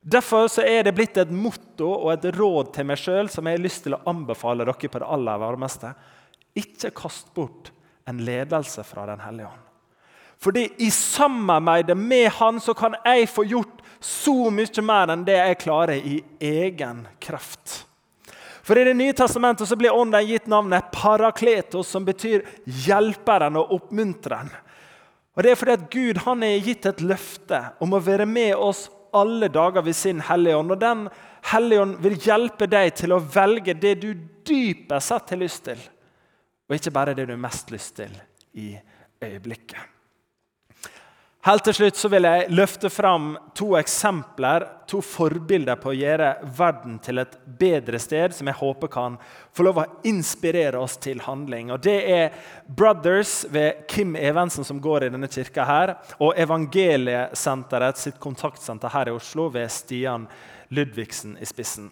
Derfor 0.00 0.48
er 0.64 0.86
det 0.86 0.94
blitt 0.96 1.18
et 1.20 1.30
motto 1.30 1.90
og 1.92 2.12
et 2.14 2.30
råd 2.32 2.72
til 2.74 2.88
meg 2.88 2.98
sjøl 2.98 3.28
som 3.28 3.46
jeg 3.46 3.58
har 3.58 3.62
lyst 3.66 3.84
til 3.84 3.98
å 3.98 4.02
anbefale 4.08 4.64
dere 4.64 4.88
på 4.88 5.02
det 5.02 5.10
aller 5.16 5.42
varmeste. 5.42 5.92
Ikke 6.56 6.94
kast 6.96 7.34
bort 7.36 7.70
en 8.08 8.22
ledelse 8.24 8.82
fra 8.86 9.04
Den 9.06 9.20
hellige 9.20 9.50
ånd. 9.50 9.69
Fordi 10.40 10.72
i 10.76 10.90
samarbeidet 10.90 11.96
med 11.96 12.30
Han 12.38 12.60
så 12.60 12.74
kan 12.74 12.96
jeg 13.04 13.28
få 13.28 13.44
gjort 13.44 13.80
så 14.00 14.48
mye 14.50 14.82
mer 14.82 15.12
enn 15.12 15.24
det 15.26 15.36
jeg 15.36 15.60
klarer 15.60 16.00
i 16.00 16.22
egen 16.40 17.04
kraft. 17.20 17.84
For 18.64 18.78
I 18.78 18.84
Det 18.84 18.94
nye 18.96 19.12
testamentet 19.16 19.68
så 19.68 19.76
blir 19.76 19.92
Ånden 19.92 20.26
gitt 20.26 20.46
navnet 20.46 20.92
Parakletos, 20.92 21.88
som 21.88 22.04
betyr 22.04 22.46
hjelperen 22.64 23.56
og 23.60 23.72
oppmuntreren. 23.76 24.48
Og 25.36 25.42
Det 25.42 25.50
er 25.50 25.58
fordi 25.58 25.76
at 25.76 25.90
Gud 25.90 26.22
han 26.24 26.42
er 26.42 26.64
gitt 26.64 26.86
et 26.86 27.04
løfte 27.04 27.60
om 27.80 27.92
å 27.92 28.00
være 28.00 28.26
med 28.26 28.54
oss 28.56 28.88
alle 29.12 29.48
dager 29.48 29.82
ved 29.82 29.96
sin 29.96 30.20
Hellige 30.20 30.56
Ånd. 30.56 30.72
Og 30.72 30.80
den 30.80 31.06
Hellige 31.52 31.82
Ånd 31.82 31.96
vil 32.00 32.18
hjelpe 32.20 32.68
deg 32.70 32.94
til 32.96 33.12
å 33.12 33.22
velge 33.22 33.74
det 33.74 33.94
du 34.02 34.10
dypest 34.46 35.12
sett 35.12 35.30
har 35.30 35.40
lyst 35.40 35.64
til, 35.68 35.80
og 36.68 36.76
ikke 36.76 36.92
bare 36.94 37.14
det 37.14 37.26
du 37.28 37.34
har 37.34 37.42
mest 37.42 37.70
lyst 37.70 37.96
til 38.00 38.12
i 38.54 38.74
øyeblikket. 39.22 39.99
Helt 41.40 41.64
til 41.64 41.72
slutt 41.72 41.96
så 41.96 42.08
vil 42.12 42.26
jeg 42.28 42.48
løfte 42.52 42.90
fram 42.92 43.30
to 43.56 43.70
eksempler, 43.78 44.66
to 44.84 44.98
forbilder 45.00 45.78
på 45.80 45.88
å 45.88 45.96
gjøre 45.96 46.34
verden 46.58 46.98
til 47.00 47.22
et 47.22 47.38
bedre 47.60 47.96
sted, 48.02 48.34
som 48.36 48.50
jeg 48.50 48.58
håper 48.58 48.90
kan 48.92 49.16
få 49.56 49.64
lov 49.64 49.80
å 49.80 49.86
inspirere 50.10 50.76
oss 50.76 50.98
til 51.00 51.22
handling. 51.24 51.70
Og 51.72 51.80
Det 51.80 51.96
er 52.12 52.36
Brothers 52.68 53.46
ved 53.48 53.86
Kim 53.88 54.12
Evensen, 54.20 54.68
som 54.68 54.82
går 54.84 55.06
i 55.06 55.12
denne 55.14 55.30
kirka, 55.32 55.64
her, 55.64 55.94
og 56.20 56.36
Evangeliesenteret 56.36 57.96
sitt 57.96 58.20
kontaktsenter 58.20 58.92
her 58.92 59.08
i 59.08 59.16
Oslo 59.16 59.48
ved 59.48 59.72
Stian 59.72 60.28
Ludvigsen 60.68 61.38
i 61.40 61.48
spissen. 61.48 61.88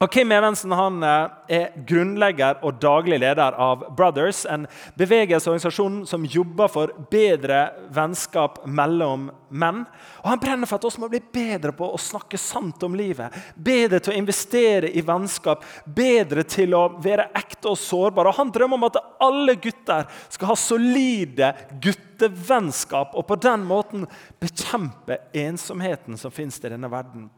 Og 0.00 0.10
Kim 0.10 0.32
Evensen 0.34 0.72
han 0.74 1.02
eh, 1.06 1.34
er 1.52 1.74
grunnlegger 1.86 2.62
og 2.66 2.80
daglig 2.82 3.20
leder 3.22 3.54
av 3.54 3.84
Brothers, 3.94 4.40
en 4.50 4.64
bevegelsesorganisasjon 4.98 6.00
som 6.10 6.24
jobber 6.26 6.70
for 6.72 6.90
bedre 7.12 7.68
vennskap 7.94 8.64
mellom 8.66 9.28
menn. 9.52 9.84
Og 10.24 10.30
Han 10.32 10.40
brenner 10.42 10.66
for 10.66 10.80
at 10.80 10.96
vi 10.96 11.02
må 11.04 11.10
bli 11.12 11.20
bedre 11.34 11.74
på 11.76 11.86
å 11.86 12.00
snakke 12.00 12.40
sant 12.40 12.82
om 12.82 12.96
livet. 12.98 13.36
Bedre 13.54 14.00
til 14.02 14.14
å 14.14 14.16
investere 14.18 14.90
i 14.90 15.04
vennskap, 15.06 15.62
bedre 15.86 16.42
til 16.50 16.74
å 16.74 16.86
være 17.02 17.28
ekte 17.38 17.70
og 17.70 17.78
sårbare. 17.78 18.32
Og 18.32 18.40
Han 18.40 18.50
drømmer 18.56 18.80
om 18.80 18.88
at 18.88 18.98
alle 19.22 19.54
gutter 19.60 20.08
skal 20.32 20.50
ha 20.50 20.56
solide 20.58 21.52
guttevennskap 21.84 23.14
og 23.14 23.28
på 23.28 23.38
den 23.44 23.68
måten 23.68 24.08
bekjempe 24.42 25.20
ensomheten 25.44 26.18
som 26.18 26.34
finnes 26.34 26.58
i 26.58 26.72
denne 26.72 26.90
verden. 26.90 27.30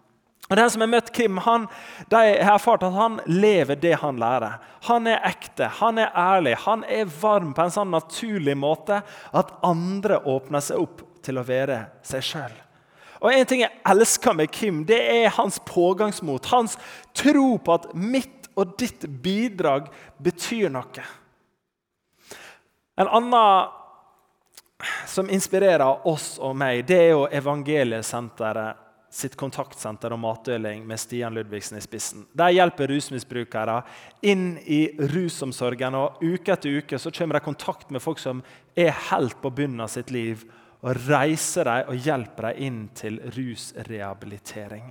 Og 0.51 0.57
Den 0.57 0.71
som 0.71 0.83
har 0.85 0.91
møtt 0.93 1.13
Kim, 1.17 1.39
han, 1.41 1.65
de 2.13 2.21
har 2.21 2.57
erfart 2.57 2.85
at 2.85 2.93
han 2.93 3.17
lever 3.31 3.79
det 3.81 3.95
han 4.03 4.19
lærer. 4.21 4.59
Han 4.91 5.09
er 5.09 5.25
ekte, 5.25 5.71
han 5.81 5.99
er 6.03 6.13
ærlig, 6.13 6.59
han 6.67 6.85
er 6.85 7.09
varm 7.09 7.55
på 7.57 7.65
en 7.65 7.73
sånn 7.73 7.95
naturlig 7.95 8.57
måte 8.61 9.01
at 9.33 9.55
andre 9.65 10.21
åpner 10.29 10.65
seg 10.65 10.85
opp 10.85 11.01
til 11.25 11.41
å 11.41 11.47
være 11.49 11.81
seg 12.05 12.27
sjøl. 12.29 12.61
Og 13.25 13.33
En 13.33 13.49
ting 13.49 13.63
jeg 13.63 13.81
elsker 13.89 14.37
med 14.37 14.53
Kim, 14.53 14.83
det 14.85 15.01
er 15.01 15.33
hans 15.33 15.57
pågangsmot. 15.65 16.51
Hans 16.53 16.77
tro 17.17 17.55
på 17.57 17.79
at 17.79 17.89
mitt 17.97 18.51
og 18.55 18.77
ditt 18.79 19.07
bidrag 19.25 19.89
betyr 20.23 20.69
noe. 20.69 21.07
En 23.01 23.09
annen 23.09 23.73
som 25.09 25.31
inspirerer 25.33 26.05
oss 26.07 26.35
og 26.37 26.53
meg, 26.59 26.85
det 26.87 27.01
er 27.01 27.13
jo 27.15 27.25
Evangeliesenteret 27.33 28.84
sitt 29.14 29.37
kontaktsenter 29.38 30.12
og 30.14 30.18
matdeling 30.18 30.83
med 30.88 30.98
Stian 30.98 31.37
Ludvigsen 31.37 31.79
i 31.79 31.83
spissen. 31.85 32.24
De 32.35 32.48
hjelper 32.57 32.90
rusmisbrukere 32.90 33.77
inn 34.27 34.57
i 34.66 34.88
rusomsorgen. 35.14 35.94
og 35.94 36.24
Uke 36.24 36.57
etter 36.57 36.81
uke 36.81 36.98
så 36.98 37.12
kommer 37.14 37.38
de 37.38 37.44
i 37.44 37.46
kontakt 37.46 37.94
med 37.94 38.03
folk 38.03 38.18
som 38.18 38.42
er 38.74 38.90
helt 39.12 39.38
på 39.42 39.53
bunnen 39.55 39.85
av 39.85 39.92
sitt 39.94 40.11
liv, 40.11 40.42
og 40.85 40.98
reiser 41.07 41.64
dem 41.64 41.92
og 41.92 42.09
hjelper 42.09 42.50
dem 42.50 42.66
inn 42.66 42.81
til 42.98 43.20
rusrehabilitering. 43.37 44.90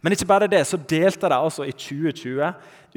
Men 0.00 0.14
ikke 0.14 0.28
bare 0.28 0.48
det, 0.50 0.62
så 0.68 0.78
delte 0.78 1.28
de 1.28 1.36
altså 1.36 1.66
i 1.66 1.74
2020 1.74 2.52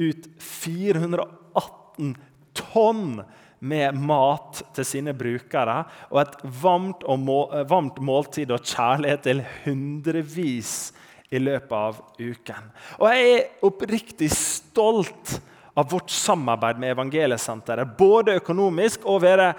ut 0.06 0.30
418 0.38 2.14
tonn 2.56 3.20
med 3.58 3.96
mat 3.96 4.60
til 4.76 4.86
sine 4.86 5.14
brukere 5.16 5.78
og 6.10 6.20
et 6.22 6.36
varmt, 6.62 7.04
og 7.04 7.18
må, 7.22 7.40
varmt 7.68 7.98
måltid 8.04 8.52
og 8.54 8.64
kjærlighet 8.64 9.24
til 9.24 9.42
hundrevis 9.64 10.92
i 11.30 11.40
løpet 11.42 11.74
av 11.74 12.00
uken. 12.20 12.70
Og 13.00 13.08
jeg 13.10 13.32
er 13.32 13.66
oppriktig 13.66 14.30
stolt 14.34 15.38
av 15.76 15.90
vårt 15.90 16.12
samarbeid 16.12 16.78
med 16.80 16.94
Evangeliesenteret. 16.94 17.96
Både 17.98 18.38
økonomisk 18.40 19.04
og 19.08 19.20
være 19.24 19.50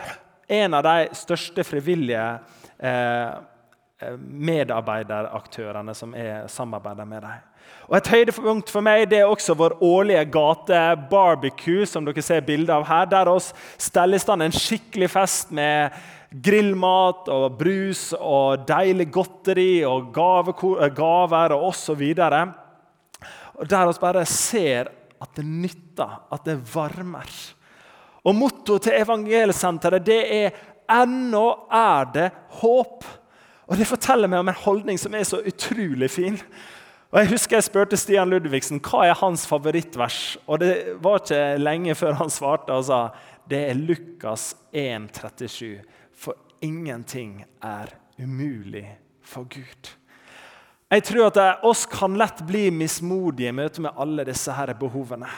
en 0.48 0.78
av 0.78 0.86
de 0.88 1.12
største 1.18 1.66
frivillige 1.68 2.26
eh, 2.80 3.36
eh 3.98 4.18
medarbeideraktørene 4.18 5.94
som 5.98 6.14
er 6.16 6.48
samarbeider 6.48 7.06
med 7.06 7.22
dem. 7.22 7.46
Og 7.88 7.98
Et 7.98 8.10
høydepunkt 8.12 8.72
for 8.72 8.84
meg 8.84 9.06
det 9.08 9.22
er 9.22 9.30
også 9.32 9.56
vår 9.56 9.78
årlige 9.84 10.26
gate-barbecue, 10.34 11.86
som 11.88 12.04
dere 12.08 12.24
ser 12.26 12.44
bilde 12.44 12.74
av 12.74 12.84
her, 12.90 13.06
der 13.08 13.32
oss 13.32 13.54
steller 13.80 14.20
i 14.20 14.24
stand 14.24 14.44
en 14.44 14.56
skikkelig 14.56 15.10
fest 15.14 15.54
med 15.56 15.96
grillmat 16.44 17.30
og 17.32 17.56
brus 17.60 18.10
og 18.18 18.66
deilig 18.68 19.08
godteri 19.16 19.72
og 19.88 20.12
eh, 20.12 20.90
gaver 20.92 21.56
og 21.56 21.70
osv. 21.70 22.04
Der 22.12 23.88
vi 23.88 24.00
bare 24.02 24.26
ser 24.28 24.92
at 25.22 25.30
det 25.40 25.46
nytter, 25.46 26.18
at 26.32 26.44
det 26.46 26.60
varmer. 26.74 27.32
Og 28.28 28.36
Mottoet 28.36 28.84
til 28.84 29.00
Evangelsenteret 29.00 30.06
det 30.06 30.24
er 30.44 30.50
'Ennå 30.88 31.68
er 31.72 32.04
det 32.14 32.32
håp'. 32.62 33.06
Og 33.68 33.78
Det 33.78 33.88
forteller 33.88 34.28
meg 34.28 34.40
om 34.40 34.48
en 34.48 34.64
holdning 34.64 35.00
som 35.00 35.14
er 35.16 35.24
så 35.24 35.42
utrolig 35.44 36.10
fin. 36.12 36.40
Og 37.08 37.22
Jeg 37.22 37.30
husker 37.32 37.56
jeg 37.56 37.68
spurte 37.70 37.98
Stian 38.00 38.28
Ludvigsen 38.28 38.82
hva 38.84 39.06
er 39.08 39.20
hans 39.22 39.46
favorittvers. 39.48 40.38
Og 40.48 40.60
Det 40.60 40.74
var 41.04 41.22
ikke 41.22 41.44
lenge 41.62 41.96
før 41.96 42.18
han 42.20 42.32
svarte 42.34 42.76
og 42.76 42.84
sa 42.90 43.02
det 43.48 43.62
er 43.70 43.80
Lukas 43.80 44.58
1,37. 44.76 45.80
For 46.12 46.36
ingenting 46.62 47.46
er 47.64 47.94
umulig 48.20 48.84
for 49.24 49.48
Gud. 49.48 49.94
Jeg 50.92 51.04
tror 51.08 51.30
at 51.30 51.64
oss 51.68 51.86
kan 51.88 52.18
lett 52.20 52.44
bli 52.48 52.68
mismodige 52.76 53.54
i 53.54 53.56
møte 53.56 53.84
med 53.84 53.96
alle 53.96 54.28
disse 54.28 54.52
her 54.52 54.74
behovene. 54.76 55.32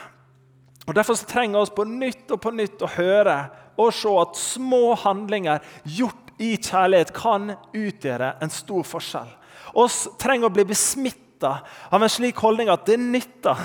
Og 0.88 0.94
Derfor 0.94 1.14
trenger 1.22 1.62
vi 1.62 1.76
på 1.76 1.86
nytt 1.86 2.34
og 2.34 2.42
på 2.42 2.50
nytt 2.50 2.82
å 2.82 2.90
høre 2.96 3.38
og 3.78 3.94
se 3.94 4.10
at 4.18 4.38
små 4.38 4.96
handlinger 5.04 5.62
gjort 5.86 6.34
i 6.42 6.56
kjærlighet 6.56 7.14
kan 7.14 7.52
utgjøre 7.76 8.34
en 8.42 8.50
stor 8.50 8.82
forskjell. 8.82 9.30
Vi 9.70 10.14
trenger 10.18 10.50
å 10.50 10.54
bli 10.54 10.66
besmittet 10.66 11.29
nytta 11.40 11.58
av 11.88 12.02
en 12.02 12.08
slik 12.08 12.36
holdning 12.36 12.68
at 12.68 12.86
det 12.86 12.96
nytter. 12.96 13.56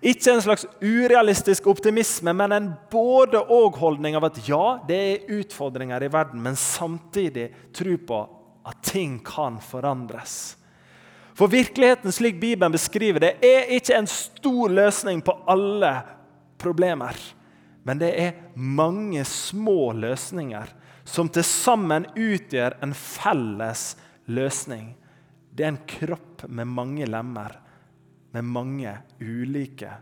Ikke 0.00 0.32
en 0.32 0.42
slags 0.42 0.66
urealistisk 0.80 1.66
optimisme, 1.66 2.32
men 2.32 2.52
en 2.52 2.72
både-og-holdning 2.90 4.16
av 4.16 4.28
at 4.28 4.38
ja, 4.48 4.78
det 4.86 4.96
er 4.96 5.40
utfordringer 5.40 6.02
i 6.02 6.08
verden, 6.12 6.42
men 6.42 6.56
samtidig 6.56 7.50
tro 7.74 7.96
på 7.96 8.20
at 8.66 8.82
ting 8.82 9.18
kan 9.24 9.58
forandres. 9.60 10.56
For 11.36 11.48
virkeligheten 11.48 12.12
slik 12.12 12.38
Bibelen 12.40 12.72
beskriver 12.72 13.20
det, 13.20 13.32
er 13.44 13.72
ikke 13.76 13.96
en 13.96 14.06
stor 14.08 14.70
løsning 14.72 15.22
på 15.22 15.34
alle 15.46 15.92
problemer. 16.58 17.16
Men 17.84 17.98
det 17.98 18.12
er 18.18 18.38
mange 18.54 19.24
små 19.24 19.92
løsninger 19.92 20.70
som 21.06 21.28
til 21.30 21.44
sammen 21.46 22.06
utgjør 22.16 22.78
en 22.82 22.94
felles 22.96 23.94
løsning. 24.26 24.94
Det 25.56 25.64
er 25.64 25.72
en 25.72 25.84
kropp 25.88 26.44
med 26.52 26.68
mange 26.68 27.06
lemmer, 27.08 27.54
med 28.36 28.44
mange 28.44 28.92
ulike 29.24 29.94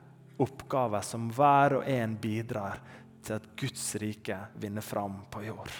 oppgaver 0.42 1.04
som 1.06 1.28
hver 1.30 1.78
og 1.78 1.86
en 1.88 2.16
bidrar 2.18 2.80
til 3.24 3.36
at 3.38 3.46
Guds 3.56 3.84
rike 4.02 4.38
vinner 4.58 4.82
fram 4.82 5.20
på 5.30 5.44
jord. 5.46 5.70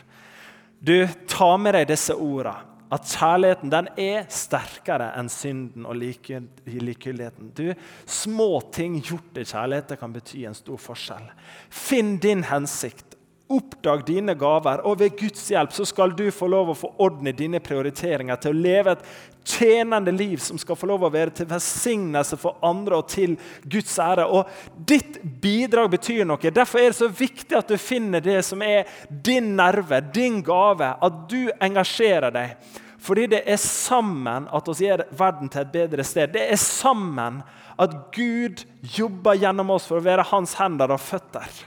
Du, 0.79 0.95
ta 1.27 1.57
med 1.59 1.75
deg 1.75 1.91
disse 1.91 2.15
ordene. 2.15 2.71
At 2.93 3.09
kjærligheten 3.09 3.71
den 3.73 3.87
er 3.99 4.27
sterkere 4.31 5.09
enn 5.19 5.31
synden 5.33 5.87
og 5.89 5.97
likegyldigheten. 5.99 7.49
Du, 7.57 7.73
Små 8.07 8.61
ting 8.77 9.01
gjort 9.03 9.41
i 9.41 9.47
kjærlighet 9.49 9.97
kan 9.99 10.15
bety 10.15 10.45
en 10.47 10.55
stor 10.55 10.79
forskjell. 10.79 11.25
Finn 11.73 12.19
din 12.23 12.45
hensikt. 12.47 13.14
Oppdag 13.49 14.07
dine 14.07 14.33
gaver, 14.41 14.81
og 14.89 15.03
ved 15.03 15.19
Guds 15.19 15.43
hjelp 15.53 15.73
så 15.77 15.85
skal 15.85 16.15
du 16.17 16.25
få 16.33 16.47
lov 16.49 16.71
å 16.73 17.09
i 17.29 17.33
dine 17.37 17.61
prioriteringer 17.61 18.39
til 18.41 18.55
å 18.55 18.63
leve 18.65 18.95
et 18.95 19.03
tjenende 19.45 20.15
liv 20.17 20.39
som 20.41 20.57
skal 20.57 20.79
få 20.81 20.89
lov 20.89 21.05
å 21.05 21.11
være 21.13 21.35
til 21.37 21.51
velsignelse 21.51 22.39
for 22.41 22.57
andre 22.65 23.03
og 23.03 23.11
til 23.13 23.35
Guds 23.69 23.99
ære. 24.01 24.25
Og 24.25 24.49
Ditt 24.89 25.19
bidrag 25.43 25.91
betyr 25.93 26.25
noe. 26.25 26.41
Derfor 26.41 26.81
er 26.81 26.95
det 26.95 27.01
så 27.03 27.11
viktig 27.13 27.59
at 27.59 27.69
du 27.69 27.77
finner 27.77 28.25
det 28.25 28.41
som 28.49 28.65
er 28.65 28.89
din 29.09 29.53
nerve, 29.59 30.01
din 30.15 30.41
gave. 30.43 30.95
At 30.97 31.21
du 31.29 31.53
engasjerer 31.61 32.33
deg. 32.33 32.57
Fordi 33.05 33.27
det 33.35 33.43
er 33.45 33.61
sammen 33.61 34.49
at 34.49 34.73
vi 34.73 34.89
gjør 34.89 35.05
verden 35.13 35.53
til 35.53 35.67
et 35.67 35.77
bedre 35.77 36.09
sted. 36.09 36.33
Det 36.33 36.49
er 36.49 36.61
sammen 36.61 37.43
at 37.77 38.01
Gud 38.17 38.65
jobber 38.97 39.37
gjennom 39.37 39.77
oss 39.77 39.91
for 39.91 40.01
å 40.01 40.09
være 40.09 40.25
hans 40.33 40.57
hender 40.57 40.97
og 40.97 41.03
føtter. 41.05 41.65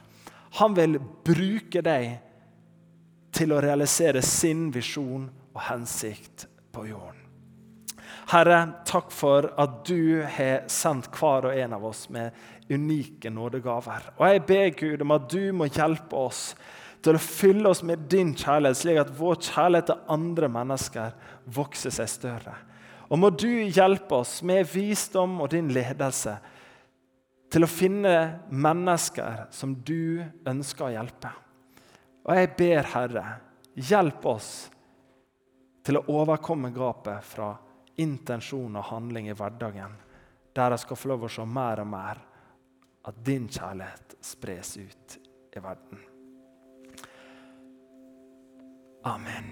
Han 0.58 0.74
vil 0.78 0.98
bruke 1.26 1.84
deg 1.86 2.18
til 3.38 3.54
å 3.54 3.62
realisere 3.62 4.24
sin 4.26 4.68
visjon 4.74 5.28
og 5.54 5.62
hensikt 5.68 6.48
på 6.74 6.88
jorden. 6.90 7.24
Herre, 8.28 8.58
takk 8.88 9.12
for 9.16 9.48
at 9.56 9.84
du 9.88 10.24
har 10.28 10.66
sendt 10.72 11.08
hver 11.16 11.48
og 11.48 11.56
en 11.56 11.76
av 11.78 11.86
oss 11.88 12.08
med 12.12 12.36
unike 12.68 13.30
nådegaver. 13.32 14.10
Og 14.18 14.26
Jeg 14.28 14.44
ber 14.50 14.74
Gud 14.82 15.06
om 15.06 15.14
at 15.16 15.30
du 15.32 15.54
må 15.56 15.70
hjelpe 15.70 16.26
oss 16.28 16.42
til 17.06 17.16
å 17.16 17.24
fylle 17.24 17.70
oss 17.72 17.84
med 17.88 18.10
din 18.12 18.34
kjærlighet, 18.36 18.82
slik 18.82 19.00
at 19.00 19.14
vår 19.16 19.40
kjærlighet 19.48 19.92
til 19.92 20.12
andre 20.18 20.50
mennesker 20.52 21.16
vokser 21.56 21.94
seg 21.94 22.12
større. 22.12 22.56
Og 23.08 23.22
må 23.22 23.30
du 23.32 23.48
hjelpe 23.48 24.20
oss 24.20 24.42
med 24.44 24.68
visdom 24.74 25.38
og 25.40 25.54
din 25.54 25.72
ledelse 25.72 26.36
til 27.52 27.64
å 27.64 27.70
finne 27.72 28.14
mennesker 28.52 29.48
som 29.56 29.76
du 29.86 30.24
ønsker 30.48 30.88
å 30.88 30.94
hjelpe. 30.94 31.32
Og 32.28 32.36
jeg 32.36 32.52
ber, 32.60 32.90
Herre, 32.92 33.26
hjelp 33.76 34.26
oss 34.28 34.50
til 35.88 36.00
å 36.00 36.06
overkomme 36.20 36.74
gapet 36.76 37.24
fra 37.24 37.54
intensjon 38.04 38.76
og 38.76 38.90
handling 38.92 39.30
i 39.32 39.38
hverdagen, 39.38 39.96
der 40.54 40.76
jeg 40.76 40.84
skal 40.84 41.00
få 41.00 41.14
lov 41.14 41.26
å 41.28 41.32
se 41.32 41.46
mer 41.48 41.82
og 41.84 41.90
mer 41.94 42.22
at 43.08 43.24
din 43.24 43.48
kjærlighet 43.48 44.18
spres 44.22 44.76
ut 44.82 45.18
i 45.56 45.64
verden. 45.64 46.04
Amen. 49.08 49.46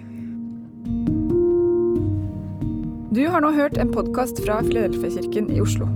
Du 3.16 3.24
har 3.32 3.40
nå 3.40 3.54
hørt 3.56 3.78
en 3.80 3.94
podkast 3.96 4.44
fra 4.44 4.60
Filadelfia-kirken 4.66 5.48
i 5.56 5.62
Oslo. 5.64 5.88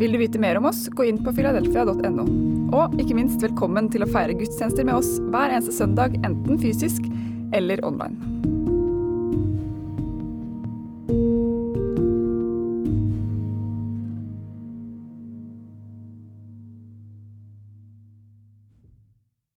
Vil 0.00 0.12
du 0.12 0.18
vite 0.18 0.38
mer 0.40 0.56
om 0.56 0.64
oss, 0.64 0.86
gå 0.88 1.04
inn 1.04 1.18
på 1.20 1.32
filadelfia.no. 1.36 2.24
Og 2.72 2.94
ikke 3.02 3.18
minst 3.18 3.42
velkommen 3.44 3.90
til 3.92 4.00
å 4.00 4.08
feire 4.08 4.32
gudstjenester 4.32 4.88
med 4.88 4.96
oss 4.96 5.18
hver 5.28 5.52
eneste 5.52 5.76
søndag, 5.76 6.16
enten 6.24 6.56
fysisk 6.62 7.04
eller 7.52 7.84
online. 7.84 8.29